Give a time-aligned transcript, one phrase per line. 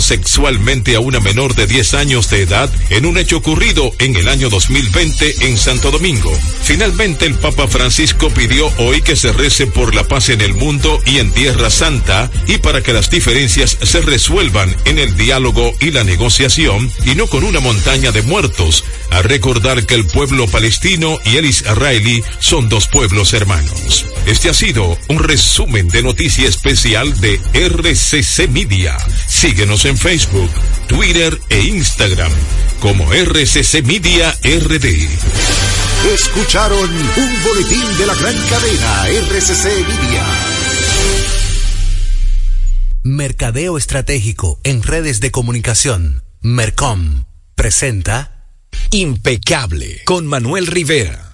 [0.00, 4.26] sexualmente a una menor de 10 años de edad en un hecho ocurrido en el
[4.26, 6.36] año 2020 en Santo Domingo.
[6.64, 11.00] Finalmente el Papa Francisco pidió hoy que se rece por la paz en el mundo
[11.06, 15.92] y en Tierra Santa y para que las diferencias se resuelvan en el diálogo y
[15.92, 18.82] la negociación y no con una montaña de muertos,
[19.12, 24.06] a recordar que el pueblo palestino y el israelí son dos pueblos hermanos.
[24.26, 28.96] Este ha sido un resumen de noticia especial de RCC Media.
[29.28, 30.50] Síguenos en Facebook,
[30.86, 32.32] Twitter e Instagram
[32.80, 35.08] como RCC Media RD.
[36.14, 40.24] Escucharon un boletín de la gran cadena RCC Media.
[43.02, 46.24] Mercadeo Estratégico en redes de comunicación.
[46.40, 48.48] Mercom presenta
[48.90, 51.33] Impecable con Manuel Rivera.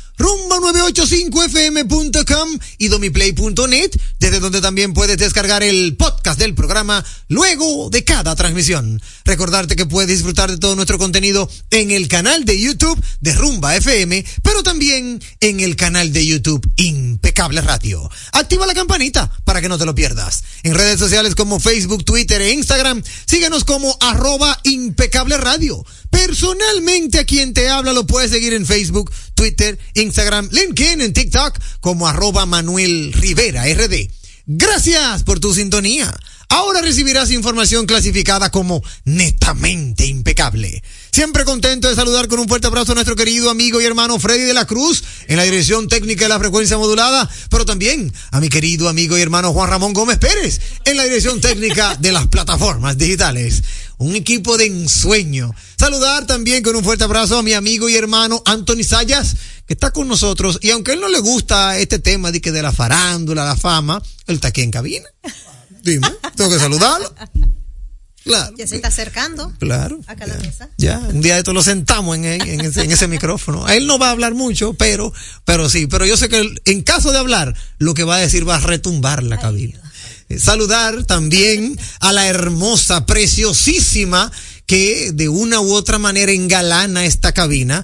[0.17, 8.35] rumba985fm.com y domiplay.net, desde donde también puedes descargar el podcast del programa luego de cada
[8.35, 9.01] transmisión.
[9.25, 13.75] Recordarte que puedes disfrutar de todo nuestro contenido en el canal de YouTube de Rumba
[13.75, 18.09] FM, pero también en el canal de YouTube Impecable Radio.
[18.31, 20.43] Activa la campanita para que no te lo pierdas.
[20.63, 25.83] En redes sociales como Facebook, Twitter e Instagram, síguenos como arroba impecable radio.
[26.11, 31.57] Personalmente a quien te habla lo puedes seguir en Facebook, Twitter, Instagram, LinkedIn, en TikTok
[31.79, 34.07] como arroba Manuel Rivera RD.
[34.45, 36.13] Gracias por tu sintonía.
[36.51, 40.83] Ahora recibirás información clasificada como netamente impecable.
[41.09, 44.43] Siempre contento de saludar con un fuerte abrazo a nuestro querido amigo y hermano Freddy
[44.43, 48.49] de la Cruz en la dirección técnica de la frecuencia modulada, pero también a mi
[48.49, 52.97] querido amigo y hermano Juan Ramón Gómez Pérez en la dirección técnica de las plataformas
[52.97, 53.63] digitales.
[53.97, 55.55] Un equipo de ensueño.
[55.77, 59.91] Saludar también con un fuerte abrazo a mi amigo y hermano Anthony Sayas, que está
[59.91, 60.59] con nosotros.
[60.61, 64.03] Y aunque él no le gusta este tema de que de la farándula, la fama,
[64.27, 65.07] él está aquí en cabina.
[65.83, 67.13] Dime, tengo que saludarlo.
[68.23, 68.53] Claro.
[68.55, 69.51] Ya se está acercando.
[69.57, 69.99] Claro.
[70.05, 70.69] Acá a la mesa.
[70.77, 73.67] Ya, un día de esto lo sentamos en, en, ese, en, ese, micrófono.
[73.67, 75.11] Él no va a hablar mucho, pero,
[75.43, 78.47] pero sí, pero yo sé que en caso de hablar, lo que va a decir
[78.47, 79.81] va a retumbar la Ay, cabina.
[80.29, 80.43] Dios.
[80.43, 84.31] Saludar también a la hermosa, preciosísima,
[84.65, 87.83] que de una u otra manera engalana esta cabina.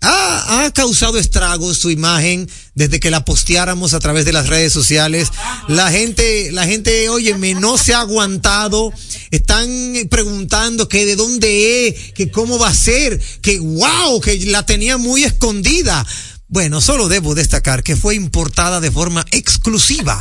[0.00, 4.72] Ha, ha, causado estragos su imagen desde que la posteáramos a través de las redes
[4.72, 5.28] sociales.
[5.68, 8.92] La gente, la gente, óyeme, no se ha aguantado.
[9.30, 9.68] Están
[10.10, 14.98] preguntando que de dónde es, que cómo va a ser, que wow, que la tenía
[14.98, 16.04] muy escondida.
[16.48, 20.18] Bueno, solo debo destacar que fue importada de forma exclusiva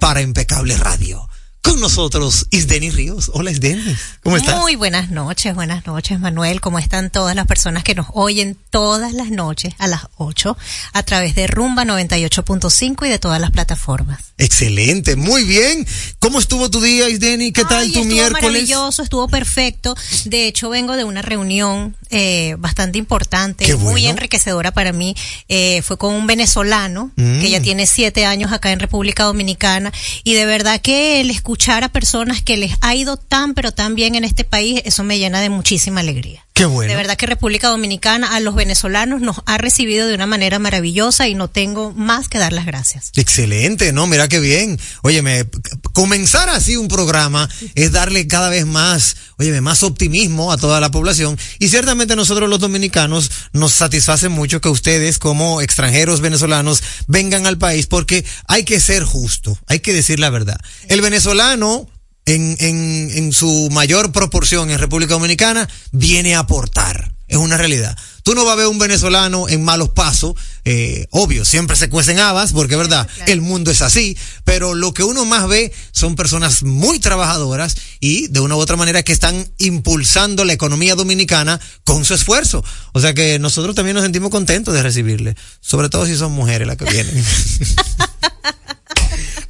[0.00, 1.28] para Impecable Radio
[1.66, 3.28] con nosotros Isdeni Ríos.
[3.34, 3.82] Hola Isdeni,
[4.22, 4.60] ¿cómo estás?
[4.60, 6.60] Muy buenas noches, buenas noches Manuel.
[6.60, 10.56] ¿Cómo están todas las personas que nos oyen todas las noches a las 8
[10.92, 14.20] a través de Rumba 98.5 y de todas las plataformas?
[14.38, 15.86] Excelente, muy bien.
[16.20, 17.50] ¿Cómo estuvo tu día Isdeni?
[17.52, 18.42] ¿Qué tal tu estuvo miércoles?
[18.44, 19.96] maravilloso, estuvo perfecto.
[20.26, 25.16] De hecho, vengo de una reunión eh, bastante importante, muy enriquecedora para mí.
[25.48, 27.40] Eh, fue con un venezolano Mm.
[27.40, 29.92] que ya tiene siete años acá en República Dominicana
[30.24, 33.94] y de verdad que el escuchar a personas que les ha ido tan pero tan
[33.94, 36.45] bien en este país, eso me llena de muchísima alegría.
[36.56, 36.88] Qué bueno.
[36.88, 41.28] De verdad que República Dominicana a los venezolanos nos ha recibido de una manera maravillosa
[41.28, 43.12] y no tengo más que dar las gracias.
[43.14, 44.06] Excelente, ¿no?
[44.06, 44.80] Mira qué bien.
[45.02, 45.44] Óyeme,
[45.92, 50.90] comenzar así un programa es darle cada vez más, óyeme, más optimismo a toda la
[50.90, 57.46] población y ciertamente nosotros los dominicanos nos satisface mucho que ustedes como extranjeros venezolanos vengan
[57.46, 60.58] al país porque hay que ser justo, hay que decir la verdad.
[60.88, 61.86] El venezolano
[62.26, 67.12] en, en, en su mayor proporción en República Dominicana viene a aportar.
[67.28, 67.96] Es una realidad.
[68.22, 70.34] Tú no vas a ver un venezolano en malos pasos,
[70.64, 73.32] eh, obvio, siempre se cuecen habas, porque es verdad, claro.
[73.32, 78.28] el mundo es así, pero lo que uno más ve son personas muy trabajadoras y
[78.28, 82.64] de una u otra manera que están impulsando la economía dominicana con su esfuerzo.
[82.92, 86.68] O sea que nosotros también nos sentimos contentos de recibirle, sobre todo si son mujeres
[86.68, 87.24] las que vienen.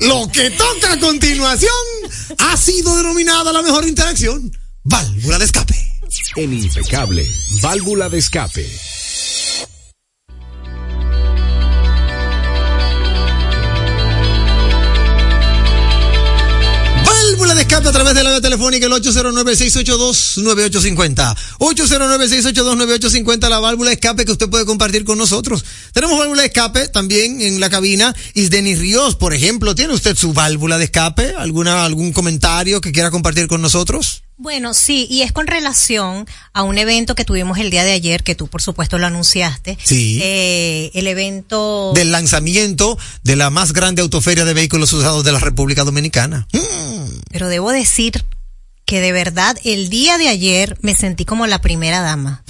[0.01, 1.71] Lo que toca a continuación
[2.39, 4.51] ha sido denominada la mejor interacción,
[4.85, 5.75] válvula de escape.
[6.37, 7.27] En impecable,
[7.63, 8.67] válvula de escape.
[17.37, 21.37] Válvula de escape a través de la vía telefónica el 809-682-9850.
[21.59, 25.63] 809-682-9850, la válvula de escape que usted puede compartir con nosotros.
[25.93, 28.17] Tenemos válvula de escape también en la cabina.
[28.33, 31.35] Isdenis Ríos, por ejemplo, ¿tiene usted su válvula de escape?
[31.37, 34.23] ¿Alguna, algún comentario que quiera compartir con nosotros?
[34.39, 38.23] Bueno, sí, y es con relación a un evento que tuvimos el día de ayer,
[38.23, 39.79] que tú por supuesto lo anunciaste.
[39.83, 40.21] Sí.
[40.23, 41.93] Eh, el evento...
[41.95, 46.47] Del lanzamiento de la más grande autoferia de vehículos usados de la República Dominicana.
[46.53, 47.06] Mm.
[47.31, 48.25] Pero debo decir
[48.87, 52.45] que de verdad el día de ayer me sentí como la primera dama.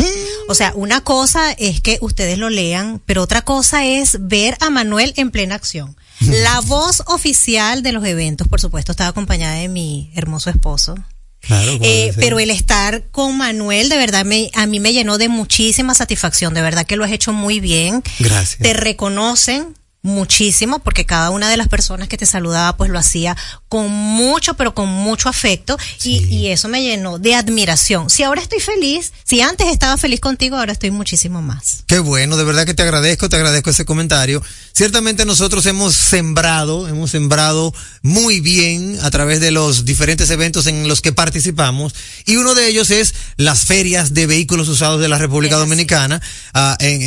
[0.49, 4.71] O sea, una cosa es que ustedes lo lean, pero otra cosa es ver a
[4.71, 5.97] Manuel en plena acción.
[6.21, 10.95] La voz oficial de los eventos, por supuesto, estaba acompañada de mi hermoso esposo.
[11.41, 15.29] Claro, eh, pero el estar con Manuel de verdad me, a mí me llenó de
[15.29, 18.03] muchísima satisfacción, de verdad que lo has hecho muy bien.
[18.19, 18.59] Gracias.
[18.59, 19.75] Te reconocen
[20.07, 23.37] muchísimo porque cada una de las personas que te saludaba pues lo hacía
[23.69, 26.27] con mucho pero con mucho afecto Sí.
[26.31, 28.09] y, y eso me llenó de admiración.
[28.09, 31.85] Si ahora estoy feliz, si antes estaba feliz contigo, ahora estoy muchísimo más.
[31.87, 34.43] Qué bueno, de verdad que te agradezco, te agradezco ese comentario.
[34.73, 40.87] Ciertamente nosotros hemos sembrado, hemos sembrado muy bien a través de los diferentes eventos en
[40.89, 41.95] los que participamos
[42.25, 45.61] y uno de ellos es las ferias de vehículos usados de la República Es.
[45.61, 46.21] Dominicana.
[46.55, 47.07] Ah, en, eh,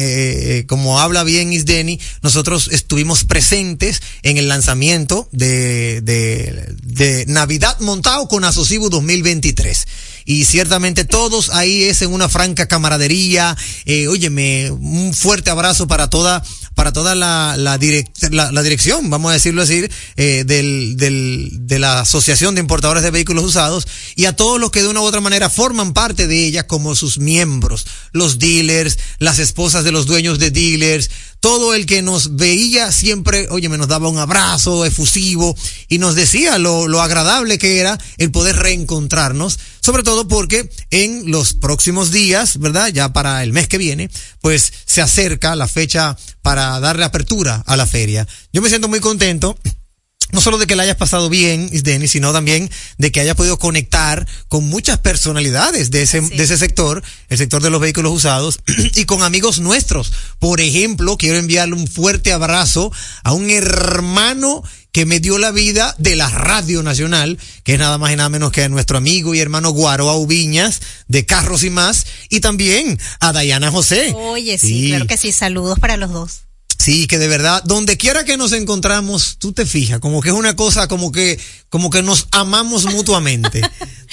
[0.60, 7.80] eh, como habla bien Isdeni, nosotros estuvimos presentes en el lanzamiento de, de, de Navidad
[7.82, 9.86] Montado con Asocibu 2023
[10.26, 13.56] y ciertamente todos ahí es en una franca camaradería.
[13.86, 16.44] Eh, óyeme, un fuerte abrazo para toda
[16.76, 22.56] para toda la, la, dirección, vamos a decirlo así, eh, del, del, de la Asociación
[22.56, 25.50] de Importadores de Vehículos Usados y a todos los que de una u otra manera
[25.50, 30.52] forman parte de ella como sus miembros, los dealers, las esposas de los dueños de
[30.52, 31.10] dealers,
[31.40, 35.56] todo el que nos veía siempre, oye, me nos daba un abrazo efusivo
[35.88, 41.32] y nos decía lo, lo agradable que era el poder reencontrarnos, sobre todo porque en
[41.32, 42.90] los próximos días, ¿verdad?
[42.90, 44.10] Ya para el mes que viene,
[44.42, 48.28] pues se acerca la fecha para darle apertura a la feria.
[48.52, 49.58] Yo me siento muy contento
[50.32, 53.58] no solo de que la hayas pasado bien, Isdeni, sino también de que hayas podido
[53.60, 56.36] conectar con muchas personalidades de ese, Sí.
[56.36, 58.60] de ese sector, el sector de los vehículos usados,
[58.96, 60.12] y con amigos nuestros.
[60.40, 62.92] Por ejemplo, quiero enviarle un fuerte abrazo
[63.24, 67.98] a un hermano que me dio la vida de la Radio Nacional, que es nada
[68.00, 71.70] más y nada menos que a nuestro amigo y hermano Guaro Aubiñas, de Carros y
[71.70, 74.14] más, y también a Dayana José.
[74.16, 76.42] Oye, sí, claro que sí, saludos para los dos.
[76.82, 80.34] Sí, que de verdad, donde quiera que nos encontramos, tú te fijas, como que es
[80.36, 83.62] una cosa como que, como que nos amamos mutuamente.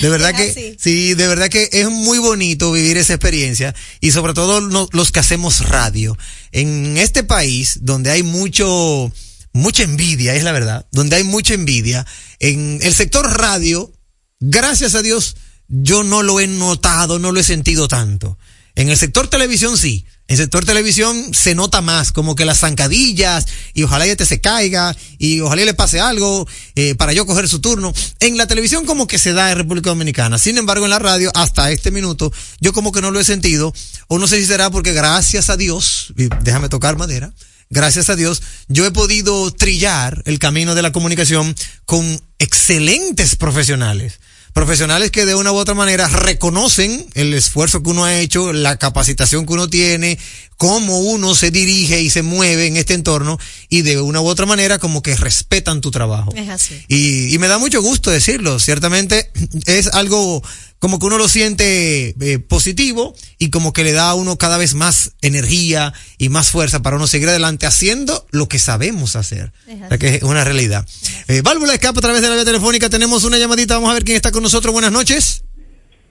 [0.00, 0.76] De verdad Es que, así.
[0.78, 5.12] sí, de verdad que es muy bonito vivir esa experiencia y sobre todo no- los
[5.12, 6.18] que hacemos radio.
[6.50, 9.12] En este país, donde hay mucho,
[9.52, 12.04] mucha envidia, es la verdad, donde hay mucha envidia,
[12.40, 13.92] en el sector radio,
[14.40, 15.36] gracias a Dios,
[15.68, 18.38] yo no lo he notado, no lo he sentido tanto.
[18.74, 20.04] En el sector televisión sí.
[20.28, 24.40] En el sector televisión se nota más, como que las zancadillas, y ojalá este se
[24.40, 27.94] caiga, y ojalá le pase algo, eh, para yo coger su turno.
[28.18, 30.38] En la televisión como que se da en República Dominicana.
[30.38, 33.72] Sin embargo, en la radio, hasta este minuto, yo como que no lo he sentido,
[34.08, 37.32] o no sé si será porque gracias a Dios, y déjame tocar madera,
[37.70, 41.54] gracias a Dios, yo he podido trillar el camino de la comunicación
[41.84, 44.18] con excelentes profesionales.
[44.56, 48.78] Profesionales que de una u otra manera reconocen el esfuerzo que uno ha hecho, la
[48.78, 50.18] capacitación que uno tiene,
[50.56, 54.46] cómo uno se dirige y se mueve en este entorno y de una u otra
[54.46, 56.32] manera como que respetan tu trabajo.
[56.34, 56.82] Es así.
[56.88, 58.58] Y, y me da mucho gusto decirlo.
[58.58, 59.30] Ciertamente
[59.66, 60.42] es algo
[60.78, 64.58] como que uno lo siente eh, positivo y como que le da a uno cada
[64.58, 69.52] vez más energía y más fuerza para uno seguir adelante haciendo lo que sabemos hacer.
[69.66, 70.86] Es O sea, que es una realidad.
[71.28, 72.90] Eh, válvula de escape a través de la vía telefónica.
[72.90, 73.74] Tenemos una llamadita.
[73.74, 74.72] Vamos a ver quién está con nosotros.
[74.72, 75.44] Buenas noches.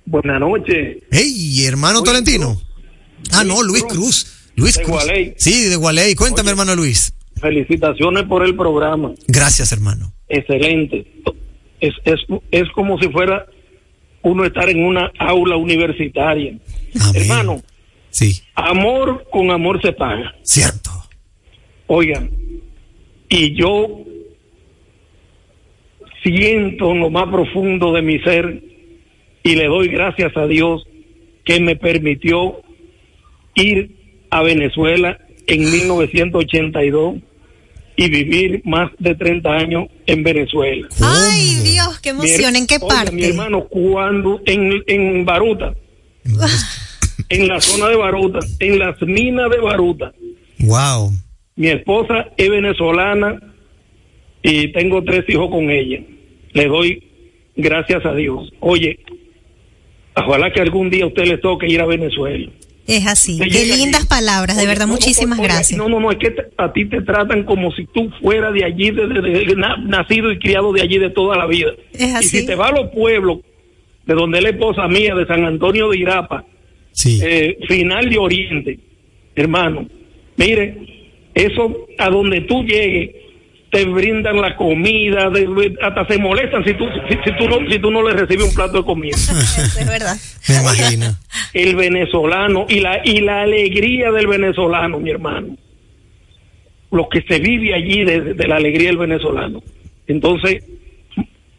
[0.05, 0.97] Buenas noches.
[1.11, 2.61] Hey, hermano Luis Tolentino.
[3.31, 3.93] Ah, no, Luis Cruz.
[3.93, 4.27] Cruz.
[4.55, 4.83] Luis De.
[4.85, 5.33] Gualey.
[5.37, 6.15] Sí, de Gualey.
[6.15, 6.51] Cuéntame, Oye.
[6.51, 7.13] hermano Luis.
[7.39, 9.13] Felicitaciones por el programa.
[9.27, 10.13] Gracias, hermano.
[10.29, 11.05] Excelente.
[11.79, 12.19] Es, es,
[12.51, 13.45] es como si fuera
[14.21, 16.57] uno estar en una aula universitaria.
[16.99, 17.21] Amén.
[17.21, 17.61] Hermano,
[18.09, 20.33] Sí, amor con amor se paga.
[20.43, 20.89] cierto.
[21.87, 22.31] Oigan,
[23.29, 24.03] y yo
[26.23, 28.63] siento en lo más profundo de mi ser
[29.43, 30.87] y le doy gracias a Dios
[31.43, 32.61] que me permitió
[33.53, 33.94] ir
[34.35, 37.15] a Venezuela en 1982
[37.97, 40.87] y vivir más de 30 años en Venezuela.
[41.01, 42.55] Ay, Dios, qué emoción.
[42.57, 43.11] ¿En qué parte?
[43.13, 45.73] mi hermano, cuando en, en Baruta,
[47.29, 50.11] en la zona de Baruta, en las minas de Baruta,
[50.59, 51.11] Wow.
[51.55, 53.39] mi esposa es venezolana
[54.43, 55.99] y tengo tres hijos con ella.
[56.53, 57.01] Le doy
[57.55, 58.51] gracias a Dios.
[58.59, 58.99] Oye,
[60.15, 62.49] ojalá que algún día a usted le toque ir a Venezuela.
[62.87, 63.39] Es así.
[63.39, 64.07] Qué lindas allí.
[64.09, 65.77] palabras, de Oye, verdad, no, muchísimas gracias.
[65.77, 68.91] No, no, no, es que a ti te tratan como si tú fueras de allí,
[68.91, 71.71] de, de- de- na- nacido y criado de allí de toda la vida.
[71.93, 72.27] Es Y así.
[72.41, 73.39] si te va a los pueblos,
[74.05, 76.45] de donde es la esposa mía, de San Antonio de Irapa,
[76.91, 77.19] Sí.
[77.23, 78.79] eh, final de Oriente,
[79.35, 79.87] hermano,
[80.37, 80.77] mire,
[81.33, 83.15] eso a donde tú llegues,
[83.75, 87.79] te brindan la comida, de- hasta se molestan si tú, si, si tú no, si
[87.79, 89.15] tú no le recibes un plato de comida.
[89.15, 89.33] Eso
[89.79, 90.15] es verdad.
[90.47, 91.15] Me imagino.
[91.53, 95.55] El venezolano y la, y la alegría del venezolano, mi hermano.
[96.91, 99.61] Lo que se vive allí de, de la alegría del venezolano.
[100.07, 100.63] Entonces,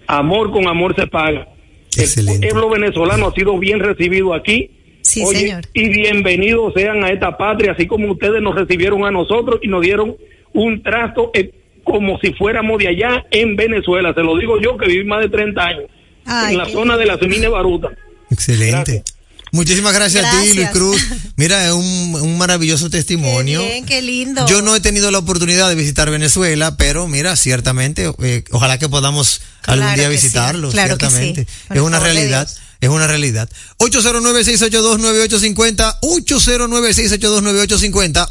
[0.06, 1.48] amor con amor se paga.
[1.96, 2.46] Excelente.
[2.46, 4.70] El pueblo venezolano ha sido bien recibido aquí.
[5.02, 5.62] Sí, Oye, señor.
[5.72, 9.82] Y bienvenidos sean a esta patria, así como ustedes nos recibieron a nosotros y nos
[9.82, 10.16] dieron
[10.52, 11.50] un trato eh,
[11.86, 14.12] como si fuéramos de allá en Venezuela.
[14.12, 15.84] Se lo digo yo que viví más de 30 años
[16.26, 17.88] Ay, en la zona de la Semine Baruta.
[18.30, 18.92] Excelente.
[18.92, 19.16] Gracias.
[19.52, 20.72] Muchísimas gracias, a ti, Luis Gracias.
[20.72, 21.06] Cruz.
[21.36, 23.60] Mira, es un, un maravilloso testimonio.
[23.60, 24.46] Qué bien, qué lindo.
[24.48, 28.88] Yo no he tenido la oportunidad de visitar Venezuela, pero mira, ciertamente, eh, ojalá que
[28.88, 31.46] podamos algún día sí, visitarlo, que ciertamente.
[31.48, 32.48] sí, con Es una realidad.
[32.80, 33.48] Es una realidad.
[33.78, 38.30] 809-682-9850, 809-682-9850,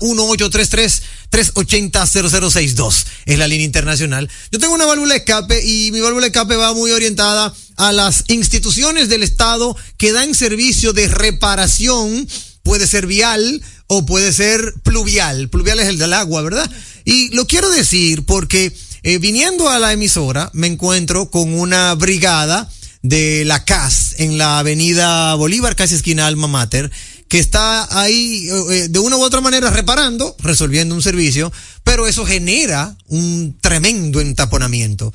[1.32, 3.06] 1833-380-0062.
[3.26, 4.30] Es la línea internacional.
[4.52, 9.10] Yo tengo una válvula escape y mi válvula escape va muy orientada a las instituciones
[9.10, 12.28] del Estado que dan servicio de reparación
[12.64, 15.50] puede ser vial o puede ser pluvial.
[15.50, 16.70] Pluvial es el del agua, ¿verdad?
[17.06, 22.70] Y lo quiero decir porque eh, viniendo a la emisora me encuentro con una brigada
[23.10, 26.92] de la CAS en la avenida Bolívar, casi esquina Alma Mater,
[27.28, 31.52] que está ahí eh, eh, de una u otra manera reparando, resolviendo un servicio,
[31.84, 35.14] pero eso genera un tremendo entaponamiento.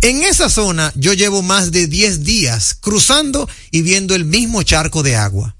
[0.00, 5.02] En esa zona yo llevo más de 10 días cruzando y viendo el mismo charco
[5.02, 5.54] de agua.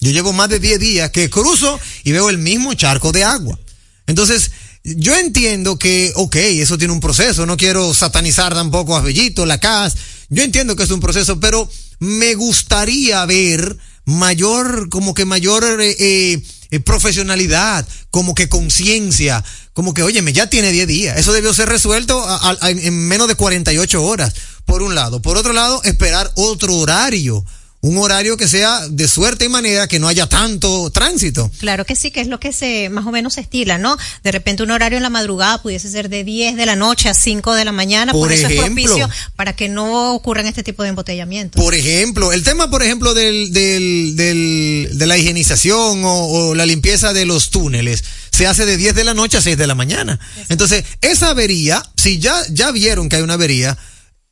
[0.00, 3.58] Yo llevo más de 10 días que cruzo y veo el mismo charco de agua.
[4.06, 4.50] Entonces,
[4.82, 9.60] yo entiendo que, ok, eso tiene un proceso, no quiero satanizar tampoco a Bellito, la
[9.60, 9.94] CAS,
[10.30, 11.68] yo entiendo que es un proceso, pero
[11.98, 19.92] me gustaría ver mayor, como que mayor eh, eh, eh, profesionalidad, como que conciencia, como
[19.94, 23.34] que, óyeme, ya tiene 10 días, eso debió ser resuelto a- a- en menos de
[23.34, 24.32] 48 horas,
[24.64, 25.20] por un lado.
[25.22, 27.44] Por otro lado, esperar otro horario
[27.82, 31.50] un horario que sea de suerte y manera que no haya tanto tránsito.
[31.60, 33.96] Claro que sí, que es lo que se más o menos se estila, ¿no?
[34.22, 37.14] De repente un horario en la madrugada pudiese ser de 10 de la noche a
[37.14, 38.82] 5 de la mañana, por, Por eso ejemplo.
[38.82, 41.62] es propicio para que no ocurran este tipo de embotellamientos.
[41.62, 46.66] Por ejemplo, el tema, por ejemplo, del, del, del- de la higienización o, o la
[46.66, 49.74] limpieza de los túneles se hace de 10 de la noche a 6 de la
[49.74, 50.20] mañana.
[50.50, 53.78] Entonces, esa avería, si ya, ya vieron que hay una avería,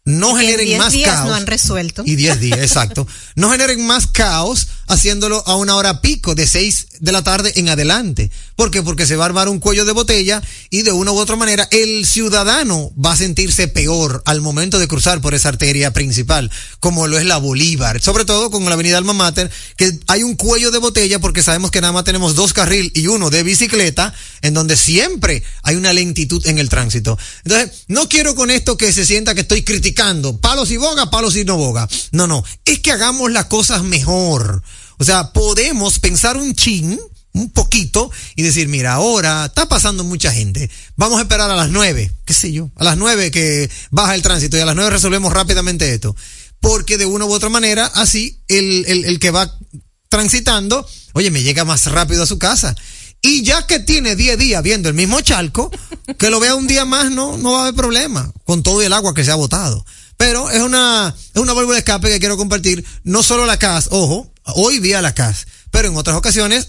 [0.08, 1.28] no Y en generen 10 más días caos.
[1.28, 2.02] no han resuelto.
[2.06, 3.06] Y 10 días, exacto.
[3.34, 7.68] No generen más caos haciéndolo a una hora pico de 6 de la tarde en
[7.68, 8.30] adelante.
[8.56, 8.82] ¿Por qué?
[8.82, 11.68] Porque se va a armar un cuello de botella y de una u otra manera
[11.70, 16.50] el ciudadano va a sentirse peor al momento de cruzar por esa arteria principal,
[16.80, 20.36] como lo es la Bolívar, sobre todo con la avenida Alma Mater, que hay un
[20.36, 24.14] cuello de botella porque sabemos que nada más tenemos dos carril y uno de bicicleta,
[24.42, 27.18] en donde siempre hay una lentitud en el tránsito.
[27.44, 31.36] Entonces, no quiero con esto que se sienta que estoy criticando, palos y boga, palos
[31.36, 31.88] y no boga.
[32.12, 34.62] No, no, es que hagamos las cosas mejor.
[34.98, 36.98] O sea, podemos pensar un chin,
[37.32, 40.70] un poquito y decir, mira, ahora está pasando mucha gente.
[40.96, 44.22] Vamos a esperar a las nueve, qué sé yo, a las nueve que baja el
[44.22, 46.16] tránsito y a las nueve resolvemos rápidamente esto.
[46.60, 49.56] Porque de una u otra manera, así el, el, el que va
[50.08, 52.74] transitando, oye, me llega más rápido a su casa.
[53.20, 55.70] Y ya que tiene 10 días viendo el mismo charco,
[56.18, 58.92] que lo vea un día más no, no va a haber problema con todo el
[58.92, 59.84] agua que se ha botado.
[60.18, 62.84] Pero es una, es una válvula de escape que quiero compartir.
[63.04, 66.68] No solo la CAS, ojo, hoy vi a la CAS, pero en otras ocasiones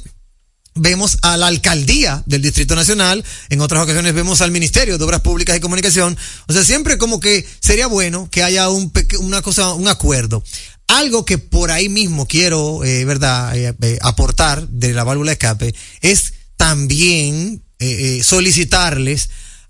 [0.76, 5.22] vemos a la alcaldía del Distrito Nacional, en otras ocasiones vemos al Ministerio de Obras
[5.22, 6.18] Públicas y Comunicación.
[6.48, 10.42] O sea, siempre como que sería bueno que haya un una cosa, un acuerdo.
[10.88, 15.34] Algo que por ahí mismo quiero, eh, verdad, eh, eh, aportar de la válvula de
[15.34, 19.30] escape es también eh, eh, solicitarles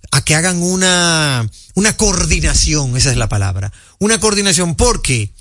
[0.10, 1.48] a que hagan una,
[1.80, 5.34] una coordinación, esa es la palabra, una coordinación porque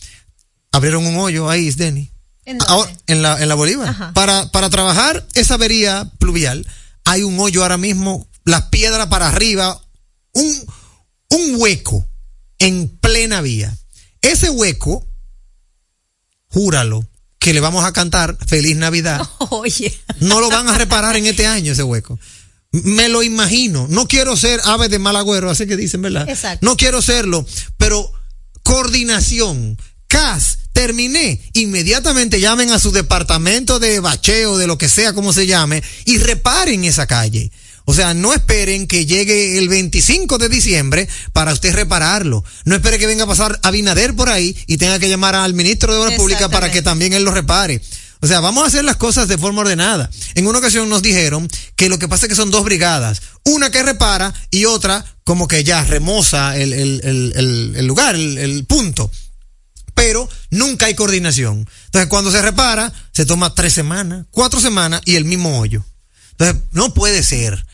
[0.70, 2.12] abrieron un hoyo ahí, Denny.
[2.44, 4.12] ¿En, Ahora, en la, en la Bolívar.
[4.14, 6.64] Para, para trabajar esa avería pluvial,
[7.04, 9.82] hay un hoyo ahora mismo, las piedras para arriba,
[10.32, 10.64] un,
[11.30, 12.08] un hueco
[12.60, 13.76] en plena vía.
[14.22, 15.08] Ese hueco,
[16.50, 17.04] júralo,
[17.40, 19.28] que le vamos a cantar Feliz Navidad.
[19.50, 19.92] Oye.
[20.20, 22.16] No lo van a reparar en este año ese hueco.
[22.70, 23.86] Me lo imagino.
[23.88, 26.28] No quiero ser ave de mal agüero, así que dicen, ¿verdad?
[26.28, 26.64] Exacto.
[26.66, 27.46] No quiero serlo,
[27.76, 28.12] pero
[28.62, 29.78] coordinación.
[30.06, 31.40] CAS, terminé.
[31.54, 36.18] Inmediatamente llamen a su departamento de bacheo, de lo que sea, como se llame, y
[36.18, 37.50] reparen esa calle.
[37.84, 42.44] O sea, no esperen que llegue el 25 de diciembre para usted repararlo.
[42.66, 45.94] No espere que venga a pasar Abinader por ahí y tenga que llamar al ministro
[45.94, 47.80] de Obras Públicas para que también él lo repare.
[48.20, 50.10] O sea, vamos a hacer las cosas de forma ordenada.
[50.34, 53.22] En una ocasión nos dijeron que lo que pasa es que son dos brigadas.
[53.44, 57.00] Una que repara y otra como que ya remoza el, el,
[57.76, 59.10] el, lugar, el punto
[59.98, 61.68] pero nunca hay coordinación.
[61.86, 65.84] Entonces, cuando se repara, se toma tres semanas, cuatro semanas y el mismo hoyo.
[66.30, 67.66] Entonces, no puede ser.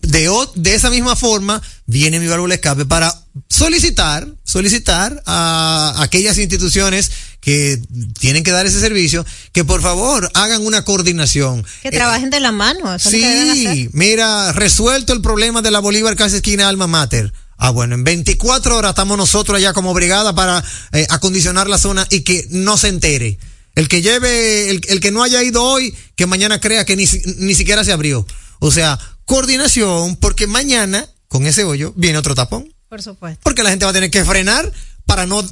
[0.00, 3.14] De, de esa misma forma, viene mi válvula escape para
[3.46, 7.10] solicitar, solicitar a aquellas instituciones
[7.40, 7.80] que
[8.18, 11.64] tienen que dar ese servicio, que por favor hagan una coordinación.
[11.82, 12.94] Que trabajen eh, de la mano.
[12.94, 17.32] Eso sí, mira, resuelto el problema de la Bolívar casi esquina Alma Mater.
[17.56, 22.06] Ah, bueno, en 24 horas estamos nosotros allá como brigada para eh, acondicionar la zona
[22.10, 23.38] y que no se entere.
[23.74, 27.04] El que lleve, el, el, que no haya ido hoy, que mañana crea que ni,
[27.36, 28.26] ni siquiera se abrió.
[28.60, 32.72] O sea, coordinación, porque mañana, con ese hoyo, viene otro tapón.
[32.88, 33.40] Por supuesto.
[33.44, 34.72] Porque la gente va a tener que frenar
[35.06, 35.44] para no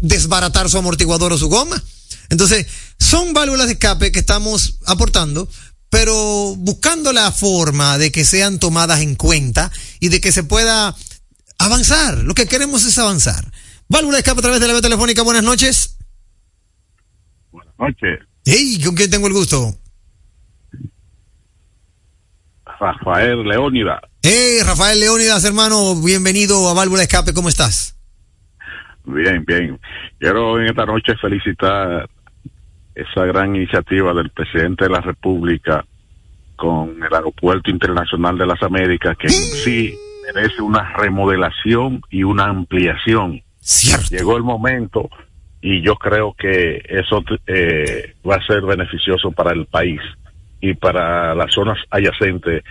[0.00, 1.82] desbaratar su amortiguador o su goma.
[2.30, 2.66] Entonces,
[2.98, 5.48] son válvulas de escape que estamos aportando,
[5.90, 10.96] pero buscando la forma de que sean tomadas en cuenta y de que se pueda
[11.58, 12.18] avanzar.
[12.18, 13.52] Lo que queremos es avanzar.
[13.88, 15.22] Válvula de escape a través de la vía telefónica.
[15.22, 15.96] Buenas noches.
[17.50, 18.20] Buenas noches.
[18.44, 19.76] Hey, ¿con quién tengo el gusto?
[22.80, 24.00] Rafael Leónidas.
[24.22, 27.96] Hey, Rafael Leónidas, hermano, bienvenido a Válvula de Escape, ¿cómo estás?
[29.04, 29.78] Bien, bien.
[30.18, 32.08] Quiero en esta noche felicitar
[32.94, 35.84] esa gran iniciativa del presidente de la República
[36.56, 39.98] con el Aeropuerto Internacional de las Américas, que en sí
[40.32, 43.42] merece una remodelación y una ampliación.
[43.58, 44.06] Cierto.
[44.10, 45.10] Llegó el momento
[45.60, 50.00] y yo creo que eso eh, va a ser beneficioso para el país
[50.60, 52.62] y para las zonas adyacentes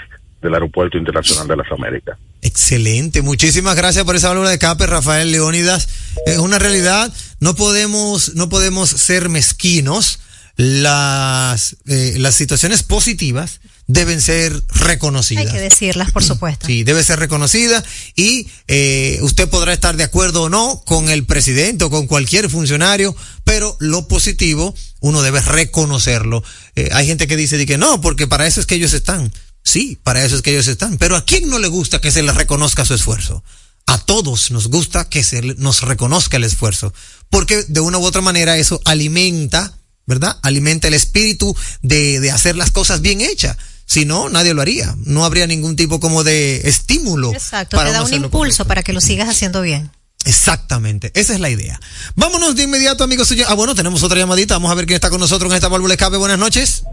[0.41, 2.17] del Aeropuerto Internacional de las Américas.
[2.41, 5.87] Excelente, muchísimas gracias por esa válvula de escape, Rafael Leónidas.
[6.25, 10.19] Es una realidad, no podemos, no podemos ser mezquinos.
[10.57, 15.47] Las, eh, las situaciones positivas deben ser reconocidas.
[15.47, 16.65] Hay que decirlas, por supuesto.
[16.67, 17.83] Sí, debe ser reconocida
[18.15, 22.49] y eh, usted podrá estar de acuerdo o no con el presidente o con cualquier
[22.49, 26.43] funcionario, pero lo positivo uno debe reconocerlo.
[26.75, 29.31] Eh, hay gente que dice de que no, porque para eso es que ellos están.
[29.63, 30.97] Sí, para eso es que ellos están.
[30.97, 33.43] Pero ¿a quién no le gusta que se les reconozca su esfuerzo?
[33.87, 36.93] A todos nos gusta que se nos reconozca el esfuerzo,
[37.29, 40.37] porque de una u otra manera eso alimenta, ¿verdad?
[40.43, 43.57] Alimenta el espíritu de, de hacer las cosas bien hechas.
[43.85, 44.95] Si no, nadie lo haría.
[45.03, 47.33] No habría ningún tipo como de estímulo.
[47.33, 49.91] Exacto, para te da un impulso para que lo sigas haciendo bien.
[50.23, 51.79] Exactamente, esa es la idea.
[52.15, 53.33] Vámonos de inmediato, amigos.
[53.47, 54.53] Ah, bueno, tenemos otra llamadita.
[54.53, 56.15] Vamos a ver quién está con nosotros en esta válvula escape.
[56.17, 56.83] Buenas noches.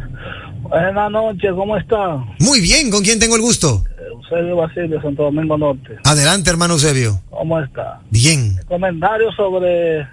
[0.62, 2.16] Buenas noches, ¿cómo está?
[2.40, 3.85] Muy bien, ¿con quién tengo el gusto?
[4.11, 5.97] Eusebio Basilio, Santo Domingo Norte.
[6.05, 7.21] Adelante, hermano Eusebio.
[7.31, 8.01] ¿Cómo está?
[8.11, 8.57] Bien.
[8.59, 10.07] El comentario sobre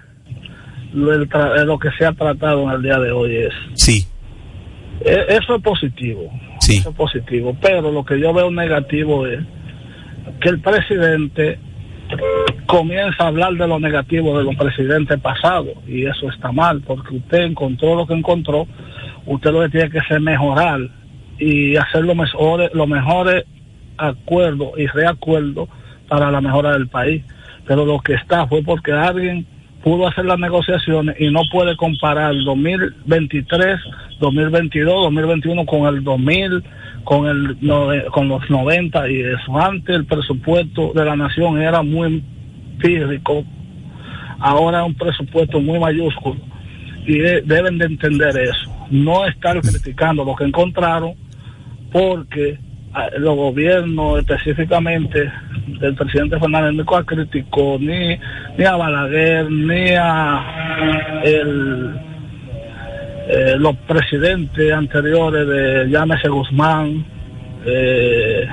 [0.92, 1.12] lo,
[1.64, 3.52] lo, que se ha tratado en el día de hoy es.
[3.74, 4.06] Sí.
[5.00, 6.30] Eso es positivo.
[6.60, 6.78] Sí.
[6.78, 7.56] Eso es positivo.
[7.60, 9.40] Pero lo que yo veo negativo es
[10.40, 11.58] que el presidente
[12.66, 15.74] comienza a hablar de lo negativo de los presidentes pasados.
[15.86, 18.66] Y eso está mal, porque usted encontró lo que encontró.
[19.26, 20.80] Usted lo que tiene que hacer mejorar
[21.38, 23.44] y hacer los mejores, los mejores
[23.98, 25.68] acuerdos y reacuerdos
[26.08, 27.24] para la mejora del país.
[27.66, 29.46] Pero lo que está fue porque alguien
[29.82, 33.78] pudo hacer las negociaciones y no puede comparar el 2023,
[34.20, 36.64] 2022, 2021 con el 2000,
[37.04, 39.58] con el con los 90 y eso.
[39.58, 42.22] Antes el presupuesto de la nación era muy
[42.80, 43.44] físico,
[44.40, 46.40] ahora es un presupuesto muy mayúsculo
[47.06, 48.75] y deben de entender eso.
[48.90, 51.14] No estar criticando lo que encontraron
[51.92, 52.58] porque
[52.92, 55.30] ah, los gobiernos específicamente
[55.80, 58.18] del presidente Fernández nunca criticó ni,
[58.56, 62.00] ni a Balaguer ni a el,
[63.28, 67.04] eh, los presidentes anteriores de llámese Guzmán,
[67.64, 68.46] eh,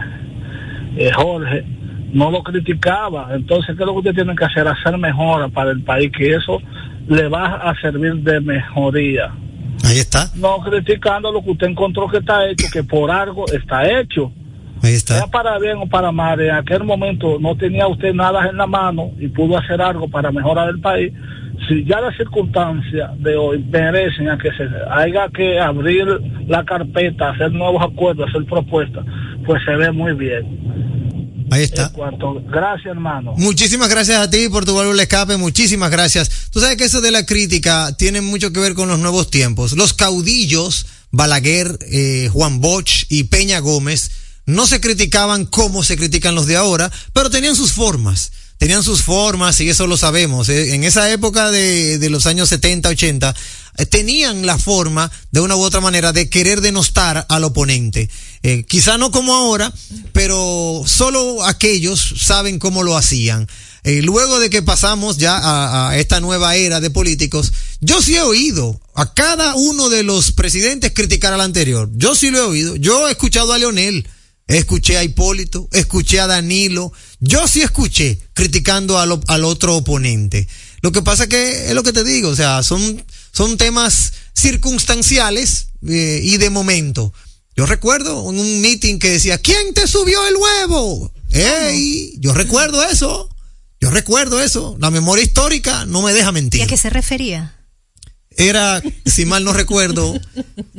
[0.97, 1.63] eh, Jorge,
[2.11, 3.29] no lo criticaba.
[3.35, 4.67] Entonces, ¿qué es lo que usted tiene que hacer?
[4.67, 6.59] Hacer mejora para el país, que eso
[7.07, 9.31] le va a servir de mejoría.
[9.93, 10.31] Ahí está.
[10.35, 14.31] No criticando lo que usted encontró que está hecho, que por algo está hecho.
[14.81, 15.15] Ahí está.
[15.15, 18.65] Sea para bien o para mal, en aquel momento no tenía usted nada en la
[18.65, 21.13] mano y pudo hacer algo para mejorar el país.
[21.67, 26.05] Si ya las circunstancias de hoy merecen a que se haya que abrir
[26.47, 29.05] la carpeta, hacer nuevos acuerdos, hacer propuestas,
[29.45, 30.92] pues se ve muy bien.
[31.51, 31.91] Ahí está.
[32.51, 33.33] Gracias, hermano.
[33.37, 35.37] Muchísimas gracias a ti por tu valor de escape.
[35.37, 36.49] Muchísimas gracias.
[36.51, 39.73] Tú sabes que eso de la crítica tiene mucho que ver con los nuevos tiempos.
[39.73, 44.11] Los caudillos, Balaguer, eh, Juan Bosch y Peña Gómez,
[44.45, 48.31] no se criticaban como se critican los de ahora, pero tenían sus formas
[48.63, 50.47] tenían sus formas y eso lo sabemos.
[50.47, 50.73] ¿eh?
[50.73, 53.35] En esa época de, de, los años 70, 80,
[53.77, 58.09] eh, tenían la forma, de una u otra manera, de querer denostar al oponente.
[58.41, 59.73] Eh, quizá no como ahora,
[60.13, 63.49] pero solo aquellos saben cómo lo hacían.
[63.83, 68.21] Luego de que pasamos ya a, a, esta nueva era de políticos, yo sí he
[68.21, 71.89] oído a cada uno de los presidentes criticar al anterior.
[71.95, 72.77] Yo sí lo he oído.
[72.77, 74.07] Yo he escuchado a Leonel
[74.47, 80.47] escuché a Hipólito, escuché a Danilo, yo sí escuché criticando al, al otro oponente.
[80.81, 85.67] Lo que pasa que es lo que te digo, o sea, son, son temas circunstanciales
[85.87, 87.13] eh, y de momento.
[87.55, 91.11] Yo recuerdo en un meeting que decía, ¿quién te subió el huevo?
[91.29, 92.15] ¡Ey!
[92.19, 93.29] Yo recuerdo eso.
[93.79, 94.75] Yo recuerdo eso.
[94.79, 96.61] La memoria histórica no me deja mentir.
[96.61, 97.55] ¿Y a qué se refería?
[98.37, 100.19] Era, si mal no recuerdo,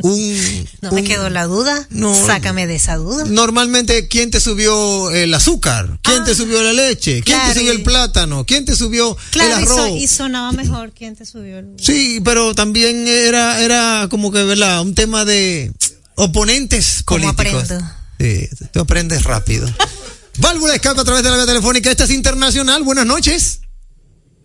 [0.03, 0.69] un...
[0.83, 1.87] No me quedó la duda.
[1.91, 3.25] No, Sácame de esa duda.
[3.27, 5.99] Normalmente, ¿quién te subió el azúcar?
[6.03, 7.23] ¿Quién ah, te subió la leche?
[7.23, 8.45] ¿Quién claro, te subió el plátano?
[8.45, 9.91] ¿Quién te subió claro, el arroz?
[9.91, 11.75] Y, sonaba mejor quién te subió el...
[11.79, 14.83] Sí, pero también era, era como que, ¿verdad?
[14.83, 15.73] Un tema de
[16.17, 17.65] oponentes ¿Cómo políticos.
[17.65, 17.91] aprendo?
[18.19, 19.69] Sí, tú aprendes rápido.
[20.39, 21.91] Válvula escapa a través de la vía telefónica.
[21.91, 22.83] Esta es internacional.
[22.83, 23.61] Buenas noches.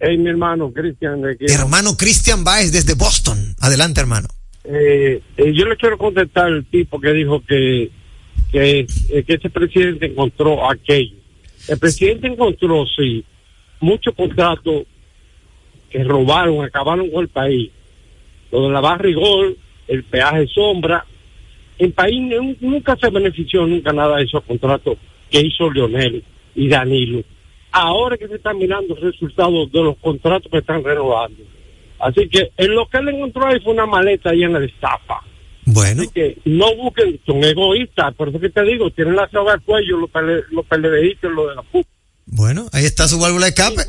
[0.01, 1.21] Hey, mi hermano Cristian.
[1.41, 3.38] Hermano Cristian Baez desde Boston.
[3.59, 4.29] Adelante, hermano.
[4.63, 7.91] Eh, eh, yo le quiero contestar al tipo que dijo que,
[8.49, 11.17] que, eh, que ese presidente encontró aquello.
[11.67, 13.25] El presidente encontró, sí,
[13.81, 14.83] muchos contratos
[15.89, 17.69] que robaron, acabaron con el país.
[18.53, 19.57] Lo de la barrigol,
[19.88, 21.05] el peaje sombra.
[21.77, 22.21] El país
[22.62, 24.97] nunca se benefició, nunca nada de esos contratos
[25.29, 26.23] que hizo Leonel
[26.55, 27.21] y Danilo
[27.71, 31.43] ahora que se están mirando los resultados de los contratos que están renovando.
[31.99, 35.19] Así que en lo que él encontró ahí fue una maleta llena de estafa.
[35.65, 36.01] Bueno.
[36.01, 39.62] Así que no busquen, son egoístas, por eso que te digo, tienen la soga al
[39.62, 41.89] cuello los, pele, los PLDistas, lo de la puta.
[42.25, 43.84] Bueno, ahí está su válvula de escape.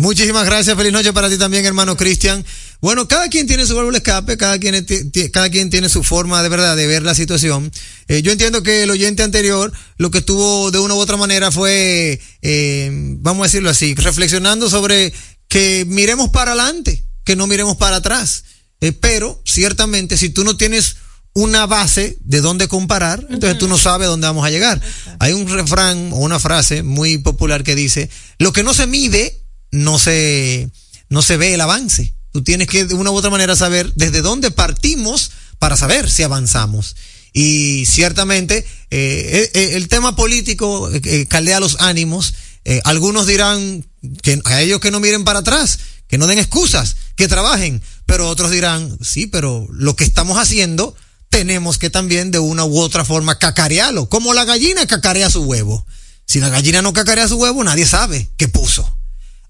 [0.00, 2.42] Muchísimas gracias, feliz noche para ti también, hermano Cristian.
[2.80, 4.86] Bueno, cada quien tiene su válvula escape, cada quien,
[5.30, 7.70] cada quien tiene su forma de verdad de ver la situación.
[8.08, 11.50] Eh, yo entiendo que el oyente anterior lo que tuvo de una u otra manera
[11.50, 15.12] fue, eh, vamos a decirlo así, reflexionando sobre
[15.48, 18.44] que miremos para adelante, que no miremos para atrás.
[18.80, 20.96] Eh, pero ciertamente si tú no tienes
[21.34, 24.80] una base de dónde comparar, entonces tú no sabes dónde vamos a llegar.
[25.18, 28.08] Hay un refrán o una frase muy popular que dice,
[28.38, 29.39] lo que no se mide
[29.70, 30.70] no se,
[31.08, 32.14] no se ve el avance.
[32.32, 36.22] Tú tienes que de una u otra manera saber desde dónde partimos para saber si
[36.22, 36.96] avanzamos.
[37.32, 42.34] Y ciertamente eh, eh, el tema político eh, caldea los ánimos.
[42.64, 43.84] Eh, algunos dirán
[44.22, 45.78] que a ellos que no miren para atrás,
[46.08, 47.82] que no den excusas, que trabajen.
[48.06, 50.94] Pero otros dirán, sí, pero lo que estamos haciendo
[51.30, 54.08] tenemos que también de una u otra forma cacarearlo.
[54.08, 55.86] Como la gallina cacarea su huevo.
[56.26, 58.99] Si la gallina no cacarea su huevo, nadie sabe qué puso.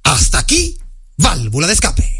[0.02, 0.78] Hasta aquí,
[1.16, 2.19] válvula de escape.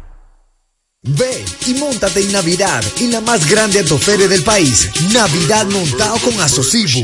[1.03, 6.39] Ve y montate en Navidad en la más grande autoferia del país, Navidad montado con
[6.39, 7.03] Asocibu,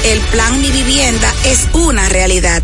[0.03, 2.63] El plan Mi Vivienda es una realidad.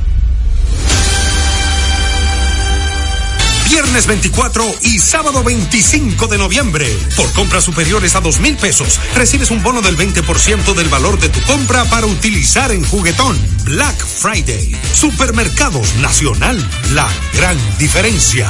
[3.70, 6.88] Viernes 24 y sábado 25 de noviembre.
[7.16, 11.30] Por compras superiores a dos mil pesos, recibes un bono del 20% del valor de
[11.30, 13.38] tu compra para utilizar en juguetón.
[13.66, 14.76] Black Friday.
[14.94, 16.58] Supermercados Nacional.
[16.94, 18.50] La gran diferencia.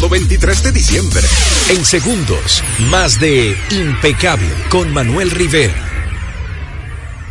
[0.00, 1.22] 23 de diciembre.
[1.70, 5.72] En segundos, más de Impecable con Manuel Rivera.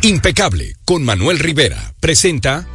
[0.00, 2.66] Impecable con Manuel Rivera presenta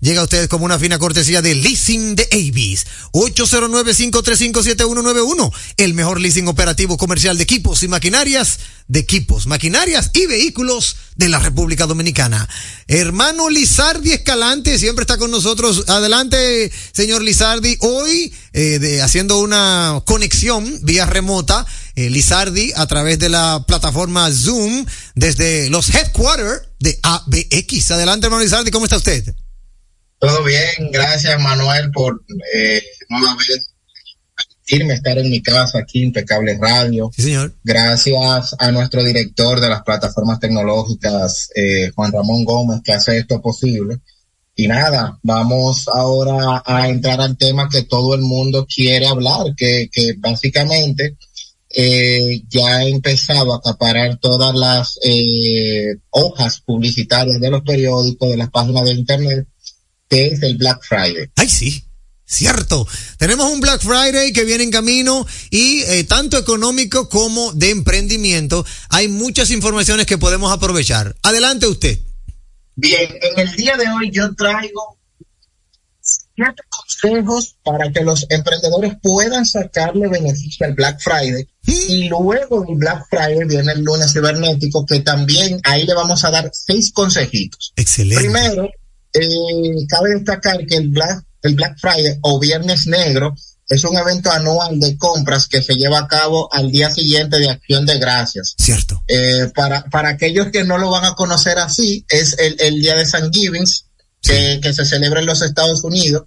[0.00, 2.86] llega a ustedes como una fina cortesía de Leasing de Avis.
[3.12, 8.58] 809-535-7191, el mejor leasing operativo comercial de equipos y maquinarias,
[8.88, 12.48] de equipos, maquinarias y vehículos de la República Dominicana.
[12.86, 15.84] Hermano Lizardi Escalante siempre está con nosotros.
[15.88, 17.76] Adelante, señor Lizardi.
[17.80, 24.86] Hoy, eh, haciendo una conexión vía remota, eh, Lizardi a través de la plataforma Zoom
[25.14, 27.90] desde los headquarters de ABX.
[27.90, 29.34] Adelante, hermano Lizardi, ¿cómo está usted?
[30.18, 32.22] Todo bien, gracias Manuel por
[32.54, 33.70] eh, nueva vez
[34.66, 37.10] permitirme estar en mi casa aquí, Impecable Radio.
[37.14, 37.54] Sí, señor.
[37.62, 43.40] Gracias a nuestro director de las plataformas tecnológicas, eh, Juan Ramón Gómez, que hace esto
[43.40, 44.00] posible.
[44.54, 49.88] Y nada, vamos ahora a entrar al tema que todo el mundo quiere hablar, que,
[49.92, 51.16] que básicamente
[51.78, 58.38] eh, ya ha empezado a acaparar todas las eh, hojas publicitarias de los periódicos, de
[58.38, 59.46] las páginas de internet,
[60.08, 61.30] que es el Black Friday.
[61.36, 61.84] ¡Ay, sí!
[62.24, 62.88] Cierto.
[63.18, 68.64] Tenemos un Black Friday que viene en camino y eh, tanto económico como de emprendimiento.
[68.88, 71.14] Hay muchas informaciones que podemos aprovechar.
[71.22, 72.00] Adelante usted.
[72.74, 74.95] Bien, en el día de hoy yo traigo
[76.36, 81.48] siete consejos para que los emprendedores puedan sacarle beneficio al Black Friday.
[81.66, 86.30] Y luego del Black Friday viene el lunes cibernético, que también ahí le vamos a
[86.30, 87.72] dar seis consejitos.
[87.74, 88.22] Excelente.
[88.22, 88.68] Primero,
[89.12, 93.34] eh, cabe destacar que el Black, el Black Friday o Viernes Negro
[93.68, 97.50] es un evento anual de compras que se lleva a cabo al día siguiente de
[97.50, 98.54] Acción de Gracias.
[98.56, 99.02] Cierto.
[99.08, 102.94] Eh, para, para aquellos que no lo van a conocer así, es el, el día
[102.94, 103.85] de San Givings,
[104.26, 106.24] que, que se celebra en los Estados Unidos.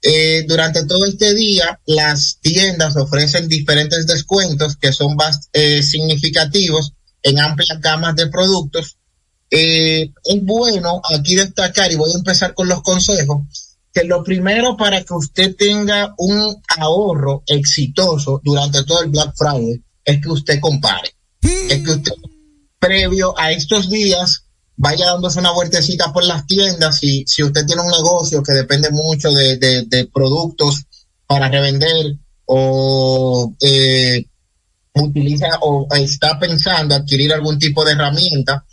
[0.00, 6.92] Eh, durante todo este día, las tiendas ofrecen diferentes descuentos que son bast- eh, significativos
[7.22, 8.96] en amplias gamas de productos.
[9.50, 13.46] Eh, es bueno aquí destacar, y voy a empezar con los consejos,
[13.92, 19.82] que lo primero para que usted tenga un ahorro exitoso durante todo el Black Friday
[20.04, 21.14] es que usted compare.
[21.42, 22.12] Es que usted,
[22.78, 24.44] previo a estos días,
[24.78, 26.98] vaya dándose una vueltecita por las tiendas.
[26.98, 30.84] Si, si usted tiene un negocio que depende mucho de, de, productos
[31.26, 34.24] para revender o eh,
[34.94, 38.64] utiliza o está pensando adquirir algún tipo de herramienta,